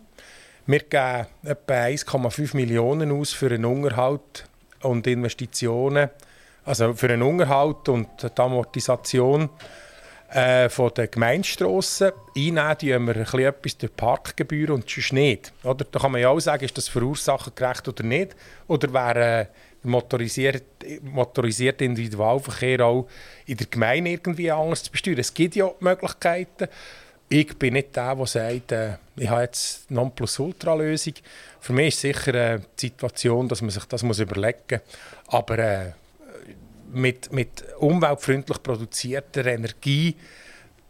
[0.65, 4.47] wir geben etwa 1,5 Millionen aus für einen Unterhalt
[4.81, 6.09] und Investitionen,
[6.65, 9.49] also für einen Unterhalt und die Amortisation
[10.29, 12.11] äh, von der Gemeindestrassen.
[12.35, 15.53] Einnehmen die wir ein etwas durch Parkgebühren und sonst nicht.
[15.63, 15.85] Oder?
[15.89, 18.35] Da kann man ja auch sagen, ist das verursachergerecht oder nicht.
[18.67, 19.45] Oder wäre äh,
[19.83, 20.63] motorisierte,
[21.01, 23.07] motorisierte Individualverkehr auch
[23.45, 25.19] in der Gemeinde irgendwie anders zu besteuern.
[25.19, 26.67] Es gibt ja Möglichkeiten
[27.29, 31.15] ich bin nicht der, der sagt, äh, ich habe jetzt Nonplusultra-Lösung.
[31.59, 35.33] Für mich ist sicher äh, die Situation, dass man sich das muss überlegen muss.
[35.33, 35.91] Aber äh,
[36.91, 40.15] mit, mit umweltfreundlich produzierter Energie,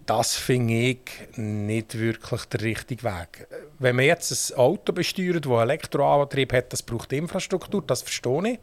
[0.06, 1.00] das finde ich
[1.36, 3.48] nicht wirklich der richtige Weg.
[3.78, 8.60] Wenn man jetzt ein Auto besteuert, das Elektroantrieb hat, das braucht Infrastruktur, das verstehe ich.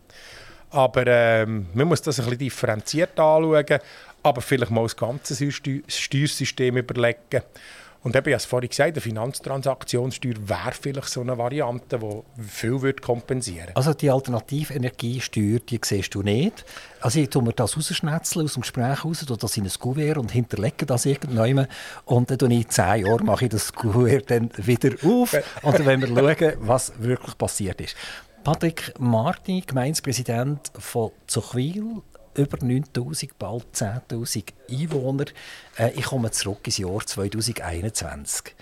[0.70, 3.78] Aber ähm, man muss das ein bisschen differenziert anschauen
[4.24, 7.42] aber vielleicht mal das ganze Steuersystem überlegen.
[8.04, 12.42] Und eben, ich habe es vorhin gesagt, eine Finanztransaktionssteuer wäre vielleicht so eine Variante, die
[12.42, 13.76] viel würde kompensieren würde.
[13.76, 16.66] Also die Alternativenergiesteuer, die siehst du nicht.
[17.00, 20.18] Also ich tue mir das rausschnetzeln aus dem Gespräch raus, tue das in ein Kuvert
[20.18, 21.66] und hinterlege das irgendwann
[22.04, 25.78] und dann mache ich in zehn Jahren mache ich das Kuvert dann wieder auf und
[25.78, 27.96] dann wollen wir schauen, was wirklich passiert ist.
[28.44, 32.02] Patrick Martin, Gemeindepräsident von Zuchwil,
[32.36, 35.26] über 9000, bald 10.000 Einwohner.
[35.76, 38.54] Äh, ich komme zurück ins Jahr 2021.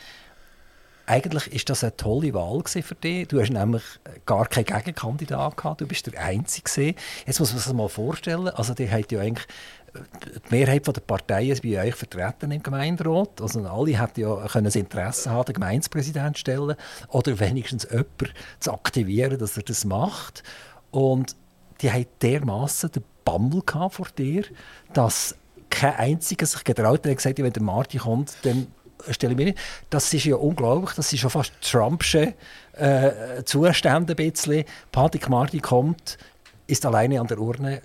[1.04, 3.28] Eigentlich ist das eine tolle Wahl für dich.
[3.28, 3.82] Du hast nämlich
[4.24, 5.80] gar keinen Gegenkandidat gehabt.
[5.80, 6.94] Du bist der Einzige.
[7.26, 8.48] Jetzt muss man sich mal vorstellen.
[8.48, 9.46] Also, die hat ja eigentlich
[9.94, 13.40] die Mehrheit der Parteien ist bei euch vertreten im Gemeinderat.
[13.40, 16.76] Also alle hätten ja können das Interesse haben, den Gemeindepräsident zu stellen
[17.08, 20.42] oder wenigstens jemanden zu aktivieren, dass er das macht.
[20.90, 21.36] Und
[21.82, 24.44] die haben dermaßen den Bammel vor dir,
[24.92, 25.36] dass
[25.70, 28.68] kein einziger sich getraut hat, gesagt, wenn der Martin kommt, dann
[29.10, 29.58] stelle ich mir nicht.
[29.90, 32.34] Das ist ja unglaublich, das ist schon fast Trumpsche
[32.74, 34.64] äh, Zustände ein bisschen.
[34.92, 36.18] Patrick Martin kommt,
[36.66, 37.82] ist alleine an der Urne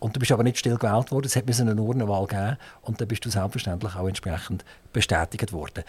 [0.00, 1.26] und du bist aber nicht still gewählt worden.
[1.26, 5.84] Es hat eine Urnenwahl geben und dann bist du selbstverständlich auch entsprechend bestätigt worden.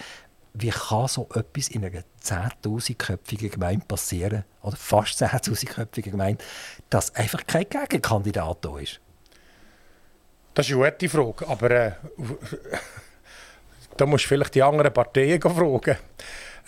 [0.53, 6.43] Wie kann so etwas in einer 10.000-köpfigen Gemeinde passieren, oder fast 10.000-köpfigen Gemeinde,
[6.89, 8.99] dass einfach kein Gegenkandidat da ist?
[10.53, 11.91] Das ist eine gute Frage, aber äh,
[13.97, 15.97] da musst du vielleicht die anderen Parteien fragen.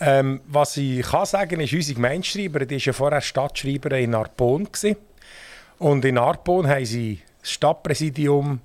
[0.00, 4.68] Ähm, was ich kann sagen ist, unsere Gemeindeschreiberin, war ja vorher Stadtschreiberin in Arpon.
[5.78, 8.60] Und in Arpon haben sie das Stadtpräsidium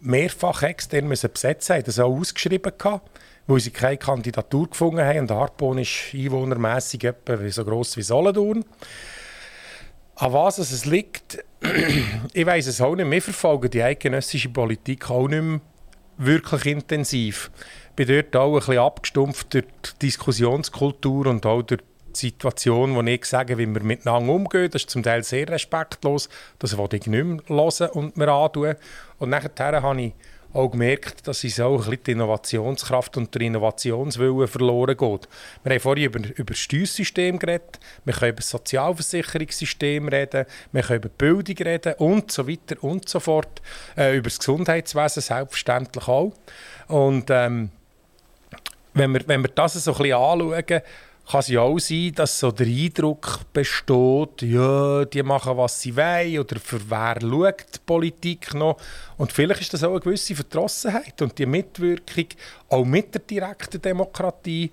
[0.00, 3.08] mehrfach extern besetzen, haben das auch ausgeschrieben gehabt,
[3.46, 5.20] weil sie keine Kandidatur gefunden haben.
[5.20, 8.64] Und Arpon ist einwohnermässig etwa so gross wie Solothurn.
[10.16, 11.44] An was es liegt,
[12.32, 13.10] ich weiß es auch nicht.
[13.10, 15.60] Wir verfolgen die eidgenössische Politik auch nicht mehr
[16.18, 17.50] wirklich intensiv.
[17.90, 21.82] Ich bin dort auch ein bisschen abgestumpft durch die Diskussionskultur und auch durch
[22.14, 24.70] die Situation, wo ich sage, wie wir miteinander umgehen.
[24.70, 26.28] Das ist zum Teil sehr respektlos.
[26.58, 28.74] Das wollte ich nicht mehr hören und mir antun.
[29.18, 30.12] Und nachher habe ich
[30.52, 35.28] auch gemerkt, dass es auch ein die Innovationskraft und der Innovationswille verloren geht.
[35.64, 40.82] Wir haben vorhin über, über das Steuersystem geredet, wir können über das Sozialversicherungssystem reden, wir
[40.82, 43.62] können über Bildung reden und so weiter und so fort.
[43.96, 46.32] Äh, über das Gesundheitswesen selbstverständlich auch.
[46.88, 47.70] Und ähm,
[48.94, 50.82] wenn, wir, wenn wir das so ein bisschen anschauen,
[51.30, 55.96] kann es ja auch sein, dass so der Eindruck besteht, ja, die machen, was sie
[55.96, 58.76] wollen, oder für wer schaut die Politik noch.
[59.16, 62.26] Und vielleicht ist das auch eine gewisse Verdrossenheit und die Mitwirkung,
[62.68, 64.70] auch mit der direkten Demokratie,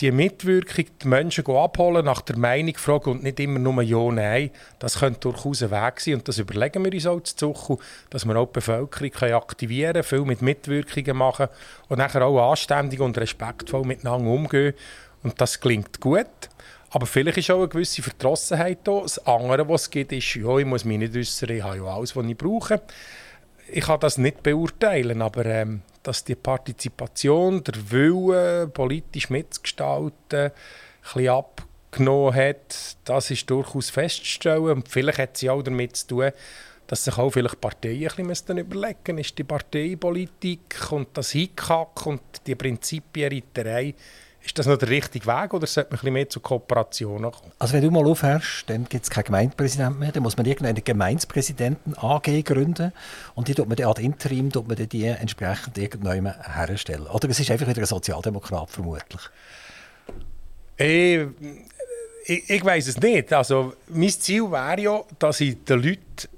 [0.00, 4.50] die Mitwirkung, die Menschen abholen, nach der Meinung fragen und nicht immer nur Ja, Nein,
[4.78, 6.14] das könnte durchaus ein Weg sein.
[6.14, 7.78] Und das überlegen wir uns auch zu Zuchu,
[8.08, 11.48] dass wir auch die Bevölkerung aktivieren können, viel mit Mitwirkungen machen
[11.88, 14.74] und nachher auch anständig und respektvoll miteinander umgehen.
[15.22, 16.26] Und das klingt gut.
[16.90, 19.00] Aber vielleicht ist auch eine gewisse Verdrossenheit da.
[19.00, 21.84] Das andere, was es gibt, ist, ja, ich muss mich nicht äußern, ich habe ja
[21.84, 22.82] alles, was ich brauche.
[23.68, 30.50] Ich kann das nicht beurteilen, aber ähm, dass die Partizipation, der Wille, politisch mitzugestalten,
[31.02, 34.70] bisschen abgenommen hat, das ist durchaus festzustellen.
[34.70, 36.30] Und vielleicht hat sie auch damit zu tun,
[36.88, 42.04] dass sich auch vielleicht Parteien ein bisschen überlegen müssen, ist die Parteipolitik und das Hickhack
[42.06, 43.94] und die Prinzipienreiterei
[44.42, 47.52] ist das noch der richtige Weg oder sollte man ein bisschen mehr zur Kooperation kommen?
[47.58, 50.80] Also wenn du mal aufhörst, dann gibt es keinen Gemeindepräsidenten mehr, dann muss man irgendeine
[50.80, 52.92] Gemeindepräsidenten AG gründen
[53.34, 57.06] und die tut man dann ad interim tut man die entsprechend irgendwann herstellen.
[57.06, 59.22] Oder es ist einfach wieder ein Sozialdemokrat vermutlich.
[60.76, 61.20] Ich,
[62.24, 63.32] ich, ich weiß es nicht.
[63.32, 66.28] Also mein Ziel wäre ja, dass ich den Leuten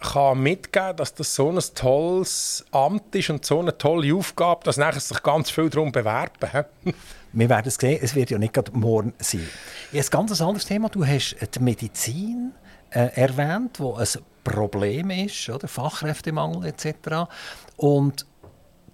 [0.00, 4.76] kann mitgeben dass das so ein tolles Amt ist und so eine tolle Aufgabe, dass
[4.76, 6.66] nachher sich ganz viel darum bewerben.
[7.32, 9.46] Wir werden es sehen, es wird ja nicht gerade morgen sein.
[9.92, 12.52] Ein ganz anderes Thema, du hast die Medizin
[12.90, 14.06] äh, erwähnt, wo ein
[14.42, 15.68] Problem ist, oder?
[15.68, 17.28] Fachkräftemangel etc.
[17.76, 18.26] Und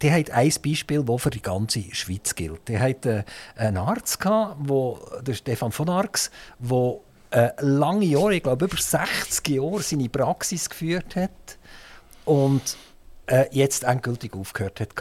[0.01, 2.67] die hat ein Beispiel, das für die ganze Schweiz gilt.
[2.69, 3.25] Die hat äh,
[3.57, 6.97] einen Arzt, gehabt, wo, der Stefan von Arx, der
[7.33, 11.59] äh, lange Jahre, ich glaube über 60 Jahre, seine Praxis geführt hat
[12.25, 12.77] und
[13.27, 14.95] äh, jetzt endgültig aufgehört hat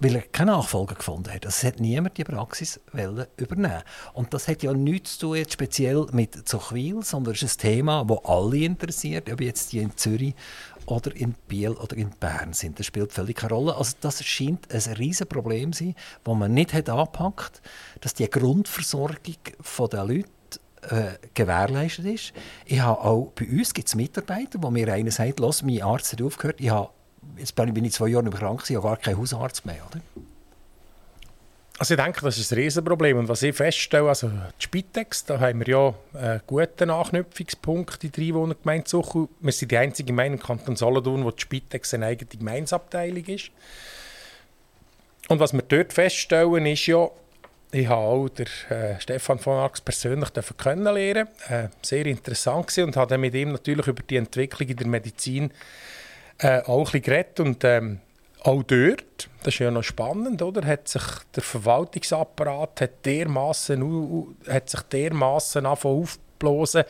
[0.00, 1.44] weil er keine Nachfolger gefunden hat.
[1.44, 2.80] Es hat niemand die Praxis
[3.36, 3.82] übernehmen
[4.14, 7.70] Und das hat ja nichts zu tun, jetzt speziell mit Zuchwil, sondern es ist ein
[7.72, 10.34] Thema, das alle interessiert, ob jetzt die in Zürich
[10.86, 12.78] oder in Biel oder in Bern sind.
[12.78, 13.76] Das spielt völlig keine Rolle.
[13.76, 17.60] Also das scheint ein riesiges Problem zu sein, das man nicht hat angepackt
[18.00, 19.36] dass die Grundversorgung
[19.90, 20.28] der Leute
[20.90, 22.32] äh, gewährleistet ist.
[22.66, 26.22] Ich habe auch, bei uns gibt es Mitarbeiter, die mir einer sagt, mein Arzt hat
[26.22, 26.90] aufgehört, ich habe
[27.36, 29.82] jetzt bin ich zwei Jahre krank, ich habe gar keinen Hausarzt mehr.
[29.90, 30.00] Oder?
[31.78, 33.18] Also ich denke, das ist ein Riesenproblem.
[33.18, 38.12] Und was ich feststelle, also die Spitex, da haben wir ja einen guten Anknüpfungspunkt in
[38.12, 39.28] der Einwohnergemeinde Suchu.
[39.38, 43.50] Wir sind die einzige Gemeinde im Kanton Solothurn, wo die Spitex eine eigene Gemeinsabteilung ist.
[45.28, 47.08] Und was wir dort feststellen, ist ja,
[47.70, 51.28] ich habe auch den, äh, Stefan von Arx persönlich kennenlernen.
[51.48, 55.50] Äh, sehr interessant gewesen und habe mit ihm natürlich über die Entwicklung in der Medizin
[56.38, 57.40] äh, auch ein geredet.
[57.40, 58.00] Und ähm,
[58.40, 61.02] auch dort, das ist ja noch spannend, oder, hat sich
[61.34, 66.84] der Verwaltungsapparat hat dermassen, hat sich dermassen aufgeblasen,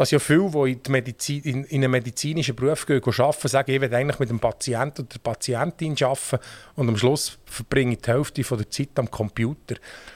[0.00, 3.80] dass ja viele, die in, Medizin, in, in einen medizinischen Beruf gehen, arbeiten, sagen, ich
[3.82, 6.38] will eigentlich mit dem Patienten oder der Patientin arbeiten
[6.74, 9.74] und am Schluss verbringe ich die Hälfte von der Zeit am Computer.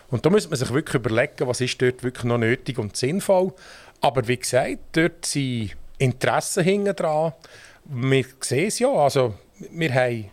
[0.09, 3.53] Und da muss man sich wirklich überlegen, was ist dort wirklich noch nötig und sinnvoll.
[4.01, 7.35] Aber wie gesagt, dort sind Interessen hinten dran
[7.85, 8.89] wir sehen es ja.
[8.89, 9.35] Also,
[9.71, 10.31] wir haben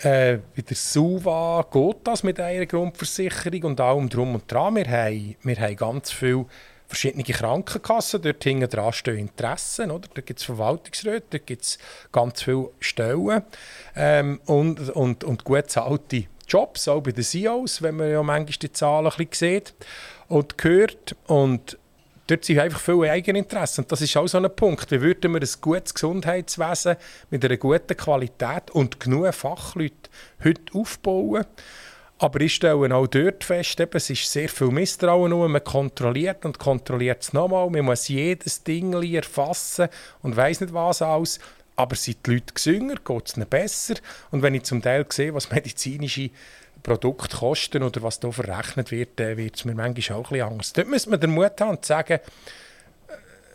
[0.00, 4.74] äh, der SUVA geht das mit einer Grundversicherung und allem drum und dran.
[4.74, 6.46] Wir haben, wir haben ganz viele
[6.88, 10.08] verschiedene Krankenkassen, dort hinten dran stehen Interessen, oder?
[10.14, 11.78] da gibt es Verwaltungsräte, da gibt es
[12.10, 13.42] ganz viele Stellen
[13.94, 18.56] ähm, und, und, und gut bezahlte Jobs, auch bei den CEOs, wenn man ja manchmal
[18.62, 19.74] die Zahlen ein bisschen sieht
[20.28, 21.14] und hört.
[21.26, 21.78] Und
[22.26, 23.84] dort sind einfach viele Eigeninteressen.
[23.84, 24.90] Und das ist auch so ein Punkt.
[24.90, 26.96] Wie würden wir ein gutes Gesundheitswesen
[27.30, 30.08] mit einer guten Qualität und genug Fachleuten
[30.42, 31.44] heute aufbauen?
[32.20, 35.30] Aber ich stelle auch dort fest, eben, es ist sehr viel Misstrauen.
[35.30, 35.48] Nur.
[35.48, 37.70] Man kontrolliert und kontrolliert es nochmal.
[37.70, 39.88] Man muss jedes Ding erfassen
[40.22, 41.38] und weiß nicht was alles.
[41.76, 43.94] Aber sind die Leute gesünger, geht es ihnen besser?
[44.32, 46.30] Und wenn ich zum Teil sehe, was medizinische
[46.82, 50.76] Produkt kosten oder was da verrechnet wird, wird es mir manchmal auch ein bisschen Angst.
[50.76, 52.18] Dort müsste man den Mut haben und sagen, äh,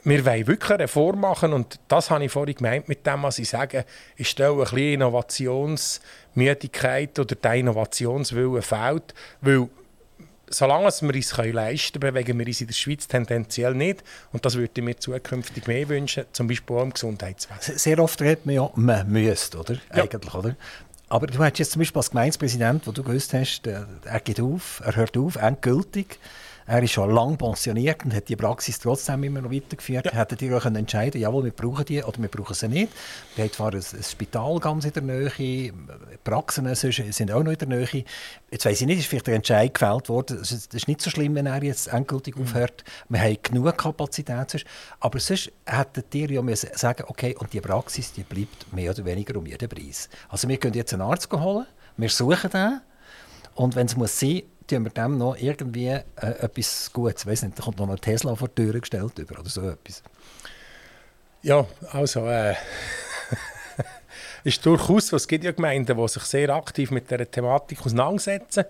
[0.06, 3.40] wir wollen wirklich eine Reform machen und das habe ich vorhin gemeint mit dem, was
[3.40, 3.86] ich sage,
[4.16, 5.02] ich stelle ein bisschen
[6.36, 9.70] Innovationsmüdigkeit oder der Innovationswille fehlt, weil
[10.50, 14.04] solange wir es leisten können, bewegen wir uns in der Schweiz tendenziell nicht.
[14.32, 17.78] Und das würde ich mir zukünftig mehr wünschen, zum Beispiel auch im Gesundheitswesen.
[17.78, 19.76] Sehr oft redet man ja, man müsste, oder?
[19.96, 20.04] Ja.
[20.04, 20.56] Eigentlich, oder?
[21.10, 24.82] Aber du hast jetzt zum Beispiel als Gemeindepräsident, wo du gewusst hast, er geht auf,
[24.84, 26.18] er hört auf, endgültig.
[26.66, 30.06] Er ist schon lange pensioniert und hat die Praxis trotzdem immer noch weitergeführt.
[30.06, 30.14] Ja.
[30.14, 32.92] Hättet ihr euch entscheiden jawohl, wir brauchen die oder wir brauchen sie nicht.
[33.36, 35.74] Wir haben zwar ein, ein Spital ganz in der Nähe,
[36.24, 38.06] Praxen sind auch noch in der Nähe.
[38.52, 40.40] Jetzt weiss ich nicht, ist vielleicht der Entscheid gefällt worden.
[40.42, 42.44] Es ist nicht so schlimm, wenn er jetzt endgültig mhm.
[42.44, 42.84] aufhört.
[43.10, 44.66] Wir haben genug Kapazität.
[45.00, 49.06] Aber sonst hättet ihr ja müssen sagen okay, und die Praxis die bleibt mehr oder
[49.06, 50.10] weniger um jeden Preis.
[50.30, 51.66] Also wir können jetzt einen Arzt holen,
[51.98, 52.82] wir suchen den
[53.56, 57.24] und wenn es muss sein, tun wir dem noch irgendwie äh, etwas Gutes.
[57.24, 59.62] Ich weiß nicht, da kommt noch ein Tesla vor die Tür gestellt über oder so
[59.62, 60.04] etwas.
[61.42, 62.56] Ja, also äh,
[64.44, 65.12] ist durchaus.
[65.12, 68.66] Es gibt ja Gemeinden, die sich sehr aktiv mit dieser Thematik auseinandersetzen.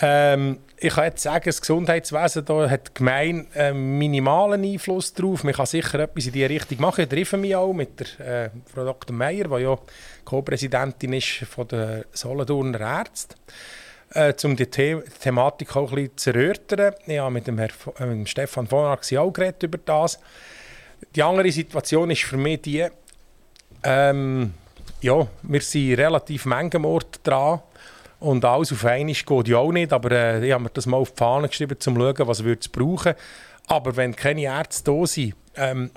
[0.00, 5.44] Ähm, ich kann jetzt sagen, das Gesundheitswesen da hat gemein einen minimalen Einfluss darauf.
[5.44, 7.02] Man kann sicher etwas in diese Richtung machen.
[7.02, 9.14] Ich treffe mich auch mit der äh, Frau Dr.
[9.14, 9.78] Meyer, die ja
[10.24, 13.36] Co-Präsidentin ist von der Solothurner Ärzte
[14.14, 16.94] äh, um die The Thematik auch ein bisschen zu erörtern.
[17.06, 20.18] Ich habe mit dem, Herr, äh, mit dem Stefan von Arx auch geredet über das.
[21.14, 22.86] Die andere Situation ist für mich die,
[23.82, 24.54] ähm,
[25.00, 27.60] ja, wir sind relativ Mengenmord dran
[28.20, 30.98] und alles auf einmal geht ja auch nicht, aber äh, ich habe mir das mal
[30.98, 33.14] auf die Fahne geschrieben, um zu schauen, was es brauchen
[33.66, 35.90] Aber wenn keine Ärzte da sind, ähm,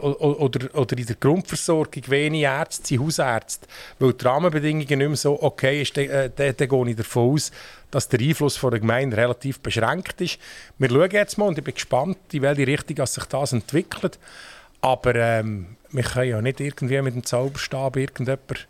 [0.00, 3.66] oder, oder in der Grundversorgung wenig Ärzte Hausärzte,
[3.98, 7.50] weil die Rahmenbedingungen nicht mehr so okay sind, dann, äh, dann, gehe ich davon aus,
[7.90, 10.38] dass der Einfluss von der Gemeinde relativ beschränkt ist.
[10.78, 14.18] Wir schauen jetzt mal und ich bin gespannt, in welche Richtung sich das entwickelt.
[14.80, 18.68] Aber ähm, wir können ja nicht irgendwie mit dem Zauberstab irgendjemand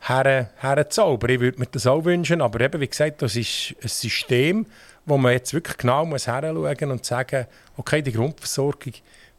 [0.00, 1.30] her, herzaubern.
[1.30, 4.66] Ich würde mir das auch wünschen, aber eben, wie gesagt, das ist ein System,
[5.06, 7.46] wo man jetzt wirklich genau muss hinschauen und sagen,
[7.76, 8.94] okay, die Grundversorgung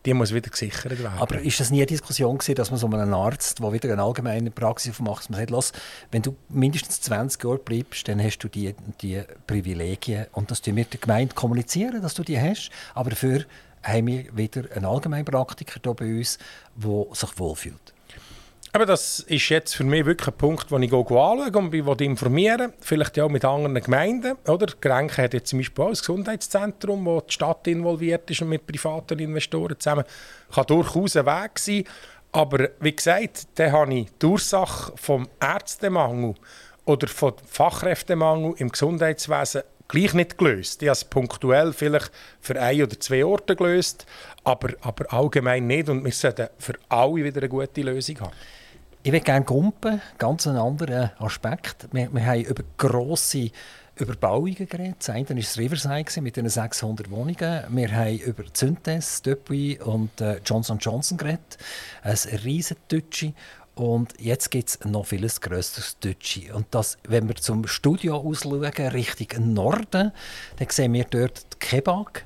[0.05, 1.19] die muss wieder gesichert werden.
[1.19, 4.01] Aber ist das nie eine Diskussion gewesen, dass man so einen Arzt, der wieder eine
[4.03, 5.73] allgemeine Praxis macht, man sagt,
[6.11, 10.75] wenn du mindestens 20 Jahre bleibst, dann hast du die, die Privilegien und das tun
[10.75, 13.45] wir der Gemeinde kommunizieren, dass du die hast, aber dafür
[13.83, 16.37] haben wir wieder einen Allgemeinpraktiker hier bei uns,
[16.75, 17.90] der sich wohlfühlt.
[18.73, 22.71] Aber das ist jetzt für mich wirklich ein Punkt, den ich anschaue und mich informieren
[22.79, 24.37] Vielleicht auch mit anderen Gemeinden.
[24.47, 24.67] Oder?
[24.79, 28.65] Grenke hat jetzt zum Beispiel auch ein Gesundheitszentrum, wo die Stadt involviert ist und mit
[28.65, 30.05] privaten Investoren zusammen.
[30.53, 31.83] Kann durchaus ein Weg sein.
[32.31, 36.35] Aber wie gesagt, da habe ich die Ursache vom Ärztemangel
[36.85, 40.81] oder vom Fachkräftemangel im Gesundheitswesen gleich nicht gelöst.
[40.81, 42.09] Ich habe es punktuell vielleicht
[42.39, 44.05] für ein oder zwei Orte gelöst,
[44.45, 45.89] aber, aber allgemein nicht.
[45.89, 48.31] Und wir sollten für alle wieder eine gute Lösung haben.
[49.03, 51.87] Ich würde gerne gumpen, ganz einen anderen Aspekt.
[51.91, 53.49] Wir, wir haben über grosse
[53.95, 54.97] Überbauungen geredet.
[54.99, 57.63] Das eine war das Riverside mit den 600 Wohnungen.
[57.69, 61.57] Wir haben über Zyntes, Depuis und äh, Johnson Johnson geredet.
[62.03, 63.33] Ein riesen Deutsche.
[63.73, 66.53] Und jetzt gibt es noch vieles grösseres Deutsche.
[66.53, 70.11] Und das, wenn wir zum Studio ausschauen, Richtung Norden,
[70.57, 72.21] dann sehen wir dort die Kebab.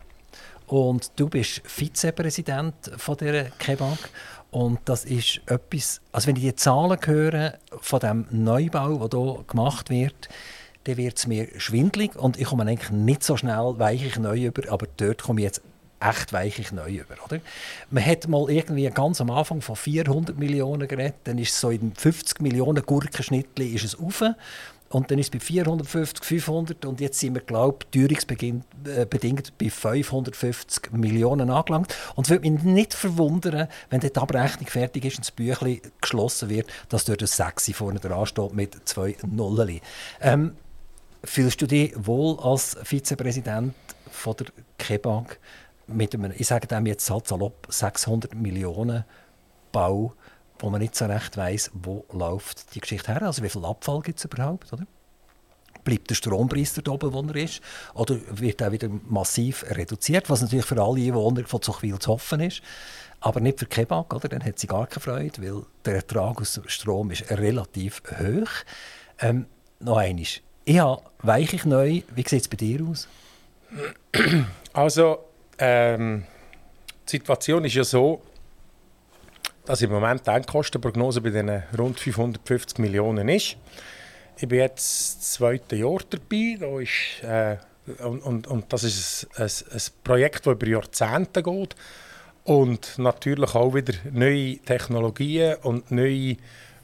[0.68, 4.00] Und du bist Vizepräsident von dieser Kebab.
[4.56, 9.44] Und das ist etwas, also wenn ich die Zahlen höre von dem Neubau, der hier
[9.50, 10.30] gemacht wird,
[10.86, 14.72] dann wird es mir schwindlig und ich komme eigentlich nicht so schnell weichig neu über,
[14.72, 15.62] aber dort komme ich jetzt
[16.00, 17.16] echt weichig neu über.
[17.26, 17.42] Oder?
[17.90, 21.70] Man hat mal irgendwie ganz am Anfang von 400 Millionen geredet, dann ist es so
[21.70, 24.24] in 50 Millionen Gurkenschnittli ist es rauf.
[24.90, 29.06] Und dann ist es bei 450, 500 und jetzt sind wir, glaube ich, teuerungsbedingt äh,
[29.06, 31.96] bei 550 Millionen angelangt.
[32.16, 36.50] Und es würde mich nicht verwundern, wenn die Abrechnung fertig ist und das Büchlein geschlossen
[36.50, 39.82] wird, dass dort ein Sechsi vorne dran steht mit zwei Nullen.
[40.22, 40.56] Ähm,
[41.24, 43.74] fühlst du dich wohl als Vizepräsident
[44.12, 45.40] von der KEBAG
[45.88, 49.04] mit einem, ich sage dem jetzt halt salopp, 600 Millionen
[49.72, 50.14] Bau
[50.60, 53.24] wo man nicht so recht weiß, wo läuft die Geschichte her.
[53.24, 54.86] Also wie viel Abfall gibt es überhaupt, oder?
[55.84, 57.62] Bleibt der Strompreis dort oben, wo er ist?
[57.94, 62.40] Oder wird er wieder massiv reduziert, was natürlich für alle Einwohner von Zuchwil zu hoffen
[62.40, 62.62] ist.
[63.20, 64.28] Aber nicht für Kebab, oder?
[64.28, 68.50] Dann hat sie gar keine Freude, weil der Ertrag aus Strom ist relativ hoch.
[69.20, 69.46] Ähm,
[69.80, 70.26] noch einmal.
[70.66, 72.02] Ich habe weichig neu.
[72.16, 73.08] Wie sieht es bei dir aus?
[74.74, 75.20] Also,
[75.60, 76.26] ähm,
[77.08, 78.22] die Situation ist ja so,
[79.66, 83.58] dass im Moment die Endkostenprognose bei diesen rund 550 Millionen ist.
[84.38, 86.58] Ich bin jetzt das zweite Jahr dabei.
[86.60, 87.58] Da ist, äh,
[88.04, 91.76] und, und, und, das ist ein, ein, ein, Projekt, das über Jahrzehnte geht.
[92.44, 96.38] Und natürlich auch wieder neue Technologien und neue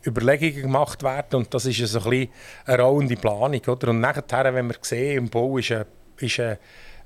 [0.05, 1.35] Überlegungen gemacht werden.
[1.35, 2.29] Und das ist so ein
[2.65, 3.61] eine rollende Planung.
[3.67, 3.89] Oder?
[3.89, 5.85] Und nachher, wenn wir sehen, im Bau ist eine,
[6.17, 6.57] ist eine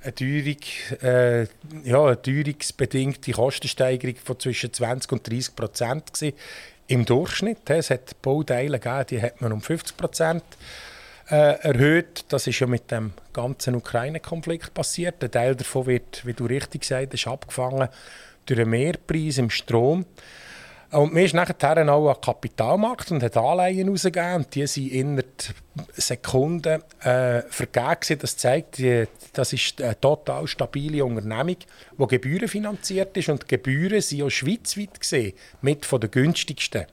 [0.06, 0.58] eine, Teuerung,
[1.02, 1.48] äh,
[1.84, 6.34] ja, eine teuerungsbedingte Kostensteigerung von zwischen 20 und 30 Prozent
[6.88, 7.70] im Durchschnitt.
[7.70, 10.44] Es hat Bauteile gegeben, die hat man um 50 Prozent
[11.30, 12.26] äh, erhöht.
[12.30, 15.24] Das ist ja mit dem ganzen Ukraine-Konflikt passiert.
[15.24, 17.90] Ein Teil davon wird, wie du richtig gesagt hast, abgefangen
[18.46, 20.06] durch den Mehrpreis im Strom.
[20.96, 24.36] Und mir ist nachher auch ein Kapitalmarkt und hat Anleihen rausgegeben.
[24.36, 25.26] Und die sind innerhalb
[25.94, 28.20] Sekunden äh, vergeben.
[28.20, 31.58] Das zeigt, die, das ist eine total stabile Unternehmung,
[31.98, 33.28] die gebührenfinanziert ist.
[33.28, 36.86] Und die Gebühren sind auch schweizweit gesehen mit von den günstigsten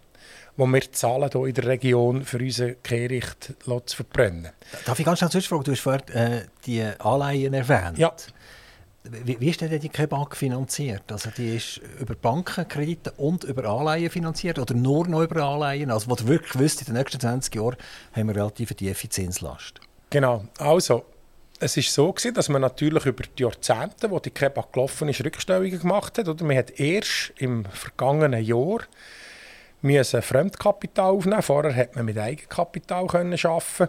[0.54, 4.50] die wir zahlen hier in der Region für unsere Kehricht zu verbrennen.
[4.84, 5.64] Darf ich ganz schnell zwischenfragen?
[5.64, 7.96] Du hast vorhin äh, die Anleihen erwähnt.
[7.96, 8.14] Ja.
[9.04, 11.10] Wie, wie ist denn die Bank finanziert?
[11.10, 15.90] Also die ist über Bankenkredite und über Anleihen finanziert oder nur noch über Anleihen?
[15.90, 17.76] Also wo du wirklich wisst, in den nächsten 20 Jahren
[18.12, 19.80] haben wir relativ tiefe Zinslast.
[20.10, 20.44] Genau.
[20.58, 21.04] Also,
[21.58, 25.24] es war so gewesen, dass man natürlich über die Jahrzehnte, wo die Kebab gelaufen ist,
[25.24, 26.28] Rückstellungen gemacht hat.
[26.28, 28.80] Oder man hat erst im vergangenen Jahr
[29.80, 31.42] müssen Fremdkapital aufnehmen.
[31.42, 33.88] Vorher hat man mit Eigenkapital arbeiten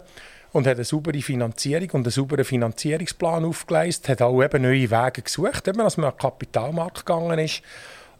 [0.53, 5.23] und hat eine saubere Finanzierung und einen sauberen Finanzierungsplan aufgeleistet, hat auch eben neue Wege
[5.23, 7.61] gesucht, eben, dass man an den Kapitalmarkt gegangen ist.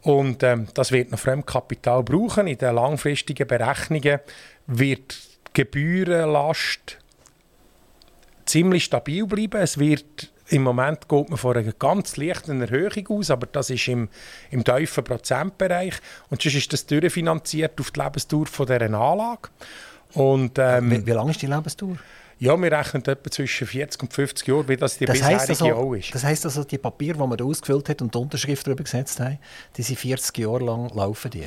[0.02, 2.48] Und ähm, das wird noch Fremdkapital brauchen.
[2.48, 4.20] In den langfristigen Berechnungen
[4.68, 5.14] wird
[5.48, 6.98] die Gebührenlast
[8.46, 9.62] ziemlich stabil bleiben.
[9.62, 13.88] Es wird im Moment geht man von einer ganz leichten Erhöhung aus, aber das ist
[13.88, 14.10] im,
[14.52, 15.94] im tiefen Prozentbereich.
[16.30, 19.50] Und sonst ist das durchfinanziert auf die Lebensdauer von dieser Anlage.
[20.14, 21.98] Und, ähm, wie, wie lange ist die Lebensdauer?
[22.44, 25.66] Ja, wir rechnen etwa zwischen 40 und 50 Jahren, wie das die das bisherige also,
[25.74, 26.14] auch ist.
[26.14, 29.22] Das heisst also, die Papiere, die man da ausgefüllt hat und die Unterschrift darüber gesetzt
[29.22, 29.40] haben,
[29.78, 31.46] die sind 40 Jahre lang laufen die?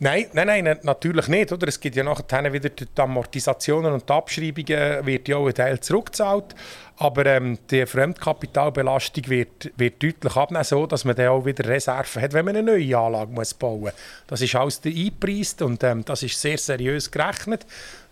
[0.00, 1.52] Nein, nein, nein, natürlich nicht.
[1.52, 1.68] Oder?
[1.68, 5.78] Es gibt ja nachher wieder die Amortisationen und die Abschreibungen, wird ja auch ein Teil
[5.78, 6.56] zurückgezahlt.
[6.96, 12.20] Aber ähm, die Fremdkapitalbelastung wird, wird deutlich abnehmen, so dass man dann auch wieder Reserven
[12.20, 13.92] hat, wenn man eine neue Anlage muss bauen muss.
[14.26, 17.64] Das ist alles eingepreist und ähm, das ist sehr seriös gerechnet.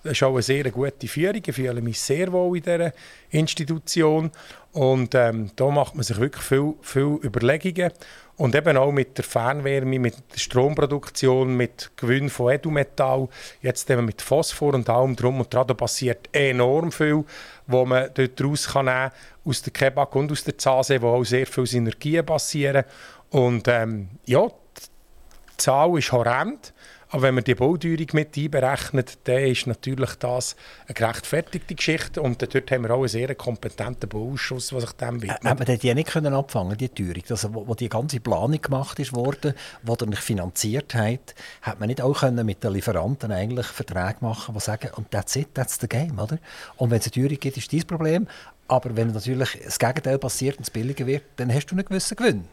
[0.03, 1.43] Das ist auch eine sehr gute Führung.
[1.47, 2.93] Ich fühle mich sehr wohl in dieser
[3.31, 4.33] Institution.
[4.73, 7.93] Und ähm, da macht man sich wirklich viel, viel Überlegungen.
[8.37, 13.29] Und eben auch mit der Fernwärme, mit der Stromproduktion, mit Gewinn von Edelmetall,
[13.61, 17.25] jetzt eben mit Phosphor und allem drum und dran, da passiert enorm viel,
[17.67, 19.11] was man daraus kann nehmen
[19.45, 22.85] aus der Kebab und aus der Zase, wo auch sehr viele Synergien passieren.
[23.31, 26.73] Und ähm, ja, die Zahl ist horrend.
[27.13, 30.57] Aber wenn man die Bauteuerung mit einberechnet, dann ist natürlich das
[30.87, 32.23] eine gerechtfertigte Geschichte.
[32.23, 35.45] Und dort haben wir auch einen sehr kompetenten Bauausschuss, der sich dem widmet.
[35.45, 37.23] Hat man die nicht können abfangen die Teuerung?
[37.29, 39.53] Also, wo, wo, die ganze Planung gemacht ist worden,
[39.83, 44.17] die ihr nicht finanziert habt, hat man nicht auch können mit den Lieferanten eigentlich Verträge
[44.21, 46.39] machen, die sagen, und that's it, that's the game, oder?
[46.79, 48.27] Und wenn es eine Teuerung gibt, ist das Problem.
[48.69, 52.17] Aber wenn natürlich das Gegenteil passiert und es billiger wird, dann hast du einen gewissen
[52.17, 52.45] Gewinn.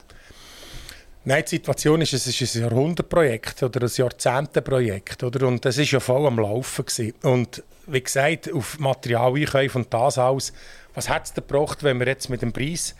[1.25, 5.23] Nein, die Situation ist, es ist ein Jahrhundertprojekt oder ein Jahrzehnteprojekt.
[5.23, 5.47] Oder?
[5.47, 6.85] Und das war ja voll am Laufen.
[6.85, 7.13] Gewesen.
[7.23, 10.53] Und wie gesagt, auf Material einkaufen und das alles,
[10.93, 12.95] was hat es gebracht, wenn wir jetzt mit dem Preis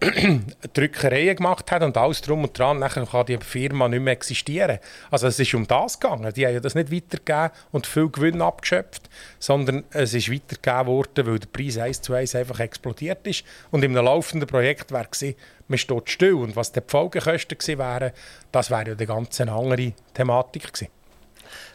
[0.74, 4.78] Drückereien gemacht hat und alles drum und dran, dann kann die Firma nicht mehr existieren.
[5.10, 6.32] Also es ist um das gegangen.
[6.32, 11.26] Die haben ja das nicht weitergegeben und viel Gewinn abgeschöpft, sondern es ist weitergegeben worden,
[11.26, 13.44] weil der Preis eins zu eins einfach explodiert ist.
[13.72, 15.24] Und einem laufenden Projekt wäre es
[15.68, 16.34] man steht still.
[16.34, 18.12] Und was die Folgekosten gewesen wären,
[18.52, 20.88] das wäre ja eine ganz andere Thematik gewesen.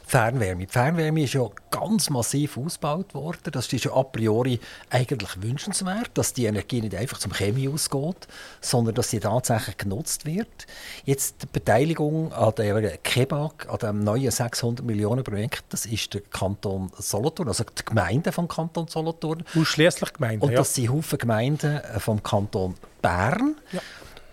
[0.06, 0.66] Fernwärme.
[0.66, 3.52] Die Fernwärme ist ja ganz massiv ausgebaut worden.
[3.52, 8.28] Das ist ja a priori eigentlich wünschenswert, dass die Energie nicht einfach zum Chemie ausgeht,
[8.62, 10.68] sondern dass sie tatsächlich genutzt wird.
[11.06, 16.22] Jetzt die Beteiligung an der Kebag, an dem neuen 600 Millionen Projekt, das ist der
[16.22, 19.44] Kanton Solothurn, also die Gemeinden vom Kanton Solothurn.
[19.56, 20.84] Ausschließlich Gemeinden, Und das ja.
[20.84, 23.56] sind Haufen Gemeinden vom Kanton Bern.
[23.72, 23.82] Ja.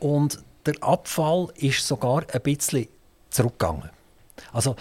[0.01, 2.89] Und der Abfall ist sogar ein bisschen
[3.31, 3.91] zurückgegangen.
[4.53, 4.77] Also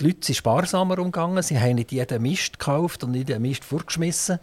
[0.00, 3.64] die Leute sind sparsamer umgegangen, sie haben nicht jeden Mist gekauft und nicht jeden Mist
[3.64, 4.38] vorgeschmissen.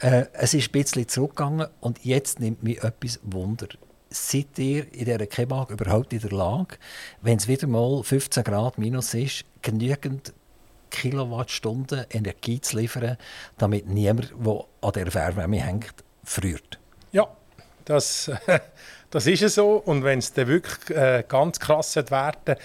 [0.00, 3.68] Äh, es ist ein bisschen zurückgegangen und jetzt nimmt mich etwas Wunder.
[4.10, 6.76] Seid ihr in dieser Kebab überhaupt in der Lage,
[7.22, 10.32] wenn es wieder mal 15 Grad minus ist, genügend
[10.90, 13.16] Kilowattstunden Energie zu liefern,
[13.58, 15.94] damit niemand, der an der Fernwärme hängt,
[16.24, 16.78] friert?
[17.12, 17.28] Ja,
[17.84, 18.30] das,
[19.10, 19.76] das ist so.
[19.76, 22.56] Und wenn es dann wirklich äh, ganz krass werden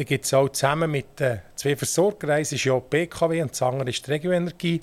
[0.00, 3.50] dann gibt es auch zusammen mit den zwei Versorgern, eins ist ja die BKW und
[3.50, 4.80] das andere ist die Regioenergie,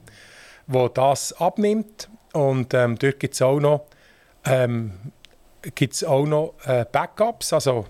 [0.67, 2.07] wo das abnimmt.
[2.33, 3.87] Und ähm, dort gibt es auch noch,
[4.45, 4.91] ähm,
[5.73, 7.87] gibt's auch noch äh, Backups, also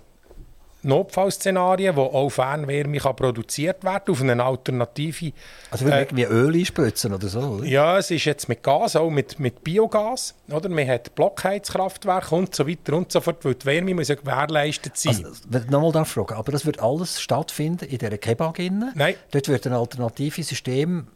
[0.88, 5.34] Notfallszenarien, wo auch Fernwärme kann produziert werden auf eine alternative...
[5.72, 7.40] Also äh, wie Öl einspritzen oder so?
[7.40, 7.66] Oder?
[7.66, 10.36] Ja, es ist jetzt mit Gas, auch mit, mit Biogas.
[10.50, 10.70] Oder?
[10.70, 14.98] Man hat Blockheizkraftwerke und so weiter und so fort, weil die Wärme muss ja gewährleistet
[14.98, 15.26] sein.
[15.26, 18.58] Also, nochmal fragen, aber das wird alles stattfinden in dieser Kebab?
[18.58, 19.16] Nein.
[19.32, 21.08] Dort wird ein alternatives System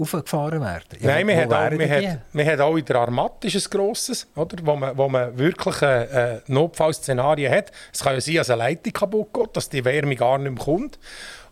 [0.00, 0.98] aufgefahren werden?
[1.00, 3.70] Ja, Nein, wir haben, auch, wir, hat, wir haben auch in der Armat ist ein
[3.70, 4.56] grosses, oder?
[4.62, 7.72] Wo, man, wo man wirklich äh, Notfallszenarien hat.
[7.92, 10.64] Es kann ja sein, dass eine Leitung kaputt geht, dass die Wärme gar nicht mehr
[10.64, 10.98] kommt.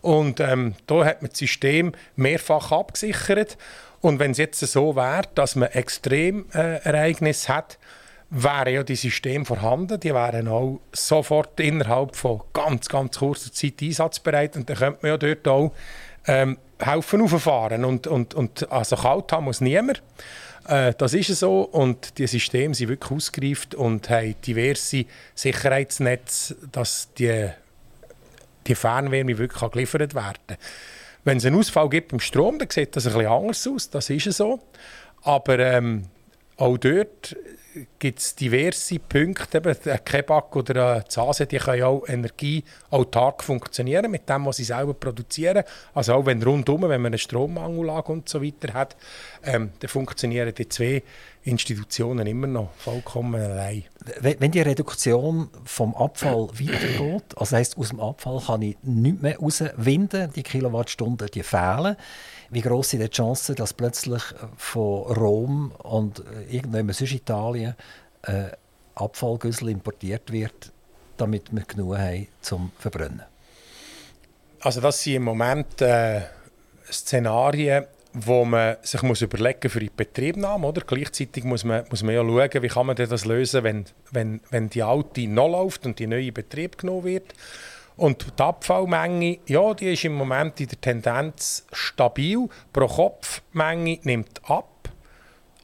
[0.01, 3.57] Und ähm, da hat man das System mehrfach abgesichert.
[4.01, 7.77] Und wenn es jetzt so wäre, dass man Extremereignisse äh, hat,
[8.29, 9.99] wären ja die Systeme vorhanden.
[9.99, 14.55] Die wären auch sofort innerhalb von ganz, ganz kurzer Zeit einsatzbereit.
[14.55, 15.73] Und dann könnte man ja dort auch
[16.27, 17.85] ähm, helfen auffahren.
[17.85, 20.01] Und, und, und also kalt haben muss niemand.
[20.67, 21.61] Äh, das ist so.
[21.61, 25.05] Und die Systeme sind wirklich ausgereift und haben diverse
[25.35, 27.49] Sicherheitsnetze, dass die,
[28.67, 30.57] die Fernwärme wirklich geliefert werden kann.
[31.23, 33.89] Wenn es einen Ausfall gibt beim Strom, dann sieht das ein bisschen anders aus.
[33.89, 34.59] Das ist so.
[35.21, 36.05] Aber ähm,
[36.55, 37.35] auch dort
[37.97, 39.57] gibt es diverse Punkte.
[39.57, 44.63] Eben, ein Kebab oder ein Zase, die können auch energieautark funktionieren mit dem, was sie
[44.63, 45.63] selber produzieren.
[45.93, 48.95] Also auch wenn rundum, wenn man eine Strommangellage und so weiter hat,
[49.43, 51.03] ähm, dann funktionieren die zwei
[51.43, 53.85] Institutionen immer noch vollkommen allein.
[54.19, 59.37] Wenn die Reduktion vom Abfall weitergeht, also heisst, aus dem Abfall kann ich nichts mehr
[59.37, 61.95] rauswinden, die Kilowattstunden die fehlen,
[62.49, 64.23] wie groß sind die Chancen, dass plötzlich
[64.57, 67.75] von Rom und äh, irgendjemand sonst Italien
[68.23, 68.49] äh,
[68.95, 70.71] Abfallgüssel importiert wird,
[71.17, 73.23] damit wir genug haben zum Verbrennen?
[74.61, 76.21] Also das sind im Moment äh,
[76.91, 80.67] Szenarien, wo man sich muss überlegen für die Betriebnahme.
[80.67, 80.81] Oder?
[80.81, 84.69] Gleichzeitig muss man, muss man ja schauen, wie kann man das lösen, wenn, wenn, wenn
[84.69, 87.33] die alte noch läuft und die neue in Betrieb genommen wird.
[87.99, 92.47] Und die Abfallmenge, ja, die ist im Moment in der Tendenz stabil.
[92.71, 94.87] Pro Kopfmenge nimmt ab.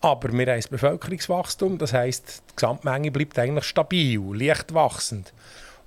[0.01, 5.33] Aber wir haben ein Bevölkerungswachstum, das heisst, die Gesamtmenge bleibt eigentlich stabil, leicht wachsend.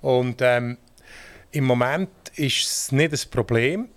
[0.01, 0.79] Und ähm,
[1.51, 3.89] im Moment ist es nicht das Problem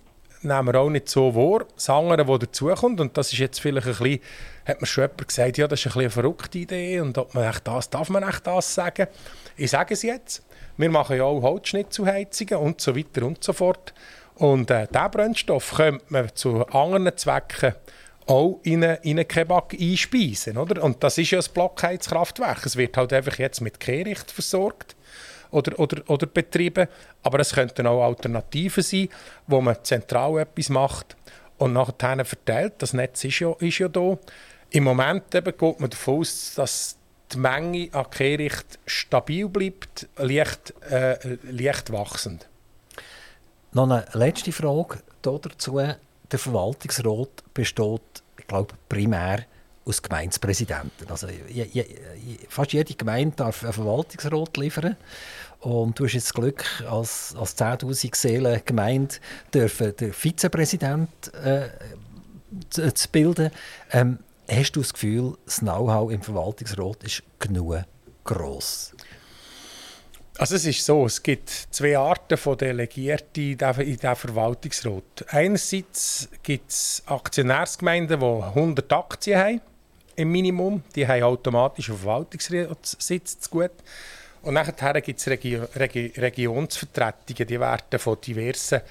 [0.43, 1.65] nehmen wir auch nicht so wahr.
[1.75, 4.19] Das andere, das dazukommt, und das ist jetzt vielleicht ein bisschen,
[4.65, 7.33] hat mir schon jemand gesagt, ja, das ist ein bisschen eine verrückte Idee und ob
[7.33, 9.07] man echt das, darf man echt das sagen?
[9.55, 10.43] Ich sage es jetzt.
[10.77, 13.93] Wir machen ja auch Holzschnitzelheizungen und so weiter und so fort.
[14.35, 17.75] Und äh, diesen Brennstoff könnte man zu anderen Zwecken
[18.25, 20.57] auch in einen Kebab einspeisen.
[20.57, 20.83] Oder?
[20.83, 22.65] Und das ist ja ein Blockheizkraftwerk.
[22.65, 24.95] Es wird halt einfach jetzt mit Kehricht versorgt
[25.51, 26.87] oder, oder, oder betrieben.
[27.21, 29.09] Aber es könnten auch Alternativen sein,
[29.47, 31.15] wo man zentral etwas macht
[31.57, 32.73] und nachher verteilt.
[32.79, 34.17] Das Netz ist ja, ist ja da.
[34.71, 36.97] Im Moment eben geht man davon aus, dass
[37.33, 42.47] die Menge an Kehricht stabil bleibt, leicht, äh, leicht wachsend.
[43.71, 45.77] Noch eine letzte Frage dazu.
[45.77, 49.45] Der Verwaltungsrat besteht, ich glaube, primär
[49.85, 51.09] aus Gemeindepräsidenten.
[51.09, 51.85] Also, je, je,
[52.47, 54.95] fast jede Gemeinde darf einen Verwaltungsrat liefern.
[55.59, 59.15] Und du hast jetzt das Glück, als, als 10.000 Seelen Gemeinde
[59.53, 61.69] dürfen den Vizepräsident äh,
[62.69, 63.49] zu, zu, bilden.
[63.91, 64.19] Ähm,
[64.49, 67.83] hast du das Gefühl, das Know-how im Verwaltungsrat ist genug
[68.23, 68.93] gross?
[70.37, 75.25] Also es ist so, es gibt zwei Arten von Delegierten in diesem Verwaltungsrat.
[75.27, 79.61] Einerseits gibt es Aktionärsgemeinden, die 100 Aktien haben,
[80.15, 80.83] im Minimum.
[80.95, 83.71] Die haben automatisch einen Verwaltungsratssitz zu gut.
[84.41, 88.81] Und nachher gibt es Regi Regi Regionsvertretungen, die werden von diversen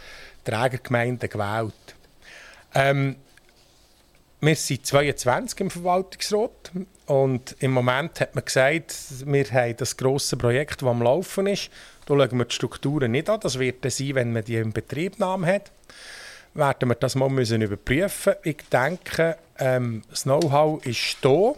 [0.45, 1.75] Trägergemeinden gewählt.
[2.75, 3.17] Ähm,
[4.45, 6.73] wir sind 22 im Verwaltungsrat
[7.07, 8.93] und im Moment hat man gesagt,
[9.25, 11.71] wir haben das grosse Projekt, das am Laufen ist.
[12.07, 13.39] Da schauen wir die Strukturen nicht an.
[13.39, 15.71] Das wird dann sein, wenn man die in Betriebnahme hat.
[16.55, 21.55] Werden wir das mal müssen überprüfen Ich denke, ähm, das Know-how ist da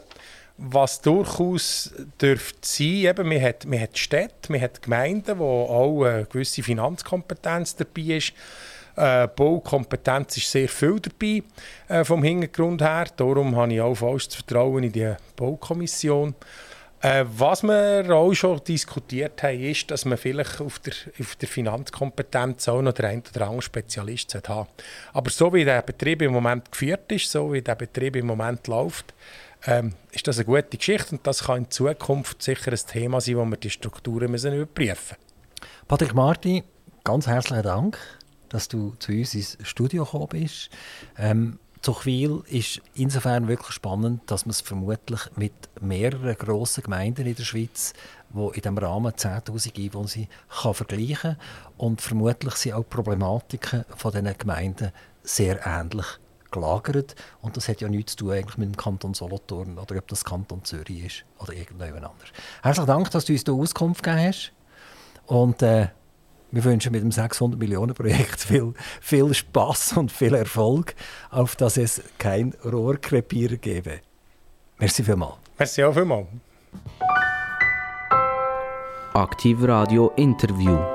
[0.57, 6.05] was durchaus dürfte sein, eben, man, hat, man hat Städte, man hat Gemeinden, wo auch
[6.05, 8.33] eine gewisse Finanzkompetenz dabei ist.
[8.97, 11.43] Äh, Baukompetenz ist sehr viel dabei
[11.89, 13.07] äh, vom Hintergrund her.
[13.17, 16.35] Darum habe ich auch vollstes Vertrauen in die Baukommission.
[17.05, 21.49] Äh, was wir auch schon diskutiert haben, ist, dass man vielleicht auf der, auf der
[21.49, 24.69] Finanzkompetenz auch noch den einen oder anderen Spezialist haben
[25.13, 28.67] Aber so wie der Betrieb im Moment geführt ist, so wie der Betrieb im Moment
[28.69, 29.13] läuft,
[29.67, 33.37] ähm, ist das eine gute Geschichte und das kann in Zukunft sicher ein Thema sein,
[33.37, 35.17] wo wir die Strukturen müssen überprüfen müssen.
[35.87, 36.65] Patrick Marti,
[37.05, 37.99] ganz herzlichen Dank,
[38.55, 40.71] dass du zu uns ins Studio gekommen bist.
[41.19, 47.35] Ähm, Zuchwil ist insofern wirklich spannend, dass man es vermutlich mit mehreren grossen Gemeinden in
[47.35, 47.93] der Schweiz,
[48.31, 51.37] wo in diesem Rahmen 10'000 Einwohner sind, kann vergleichen
[51.77, 54.93] und vermutlich sind auch Problematiken von diesen Gemeinden
[55.25, 56.07] sehr ähnlich
[56.53, 57.17] gelagert.
[57.43, 60.25] Und das hat ja nichts zu tun eigentlich mit dem Kanton Solothurn oder ob das
[60.25, 62.29] Kanton Zürich ist oder irgendjemand anders.
[62.63, 64.53] Herzlichen Dank, dass du uns hier Auskunft gegeben hast.
[65.27, 65.89] Und äh,
[66.55, 70.95] Wir wünschen mit dem 600 Millionen Projekt viel, viel Spaß und viel Erfolg,
[71.31, 74.01] auf dass es kein Rohrkrepierer gebe.
[74.79, 75.35] Merci vielmals.
[75.59, 76.29] Merci auch vielmals.
[79.15, 80.94] Aktiv Radio Interview.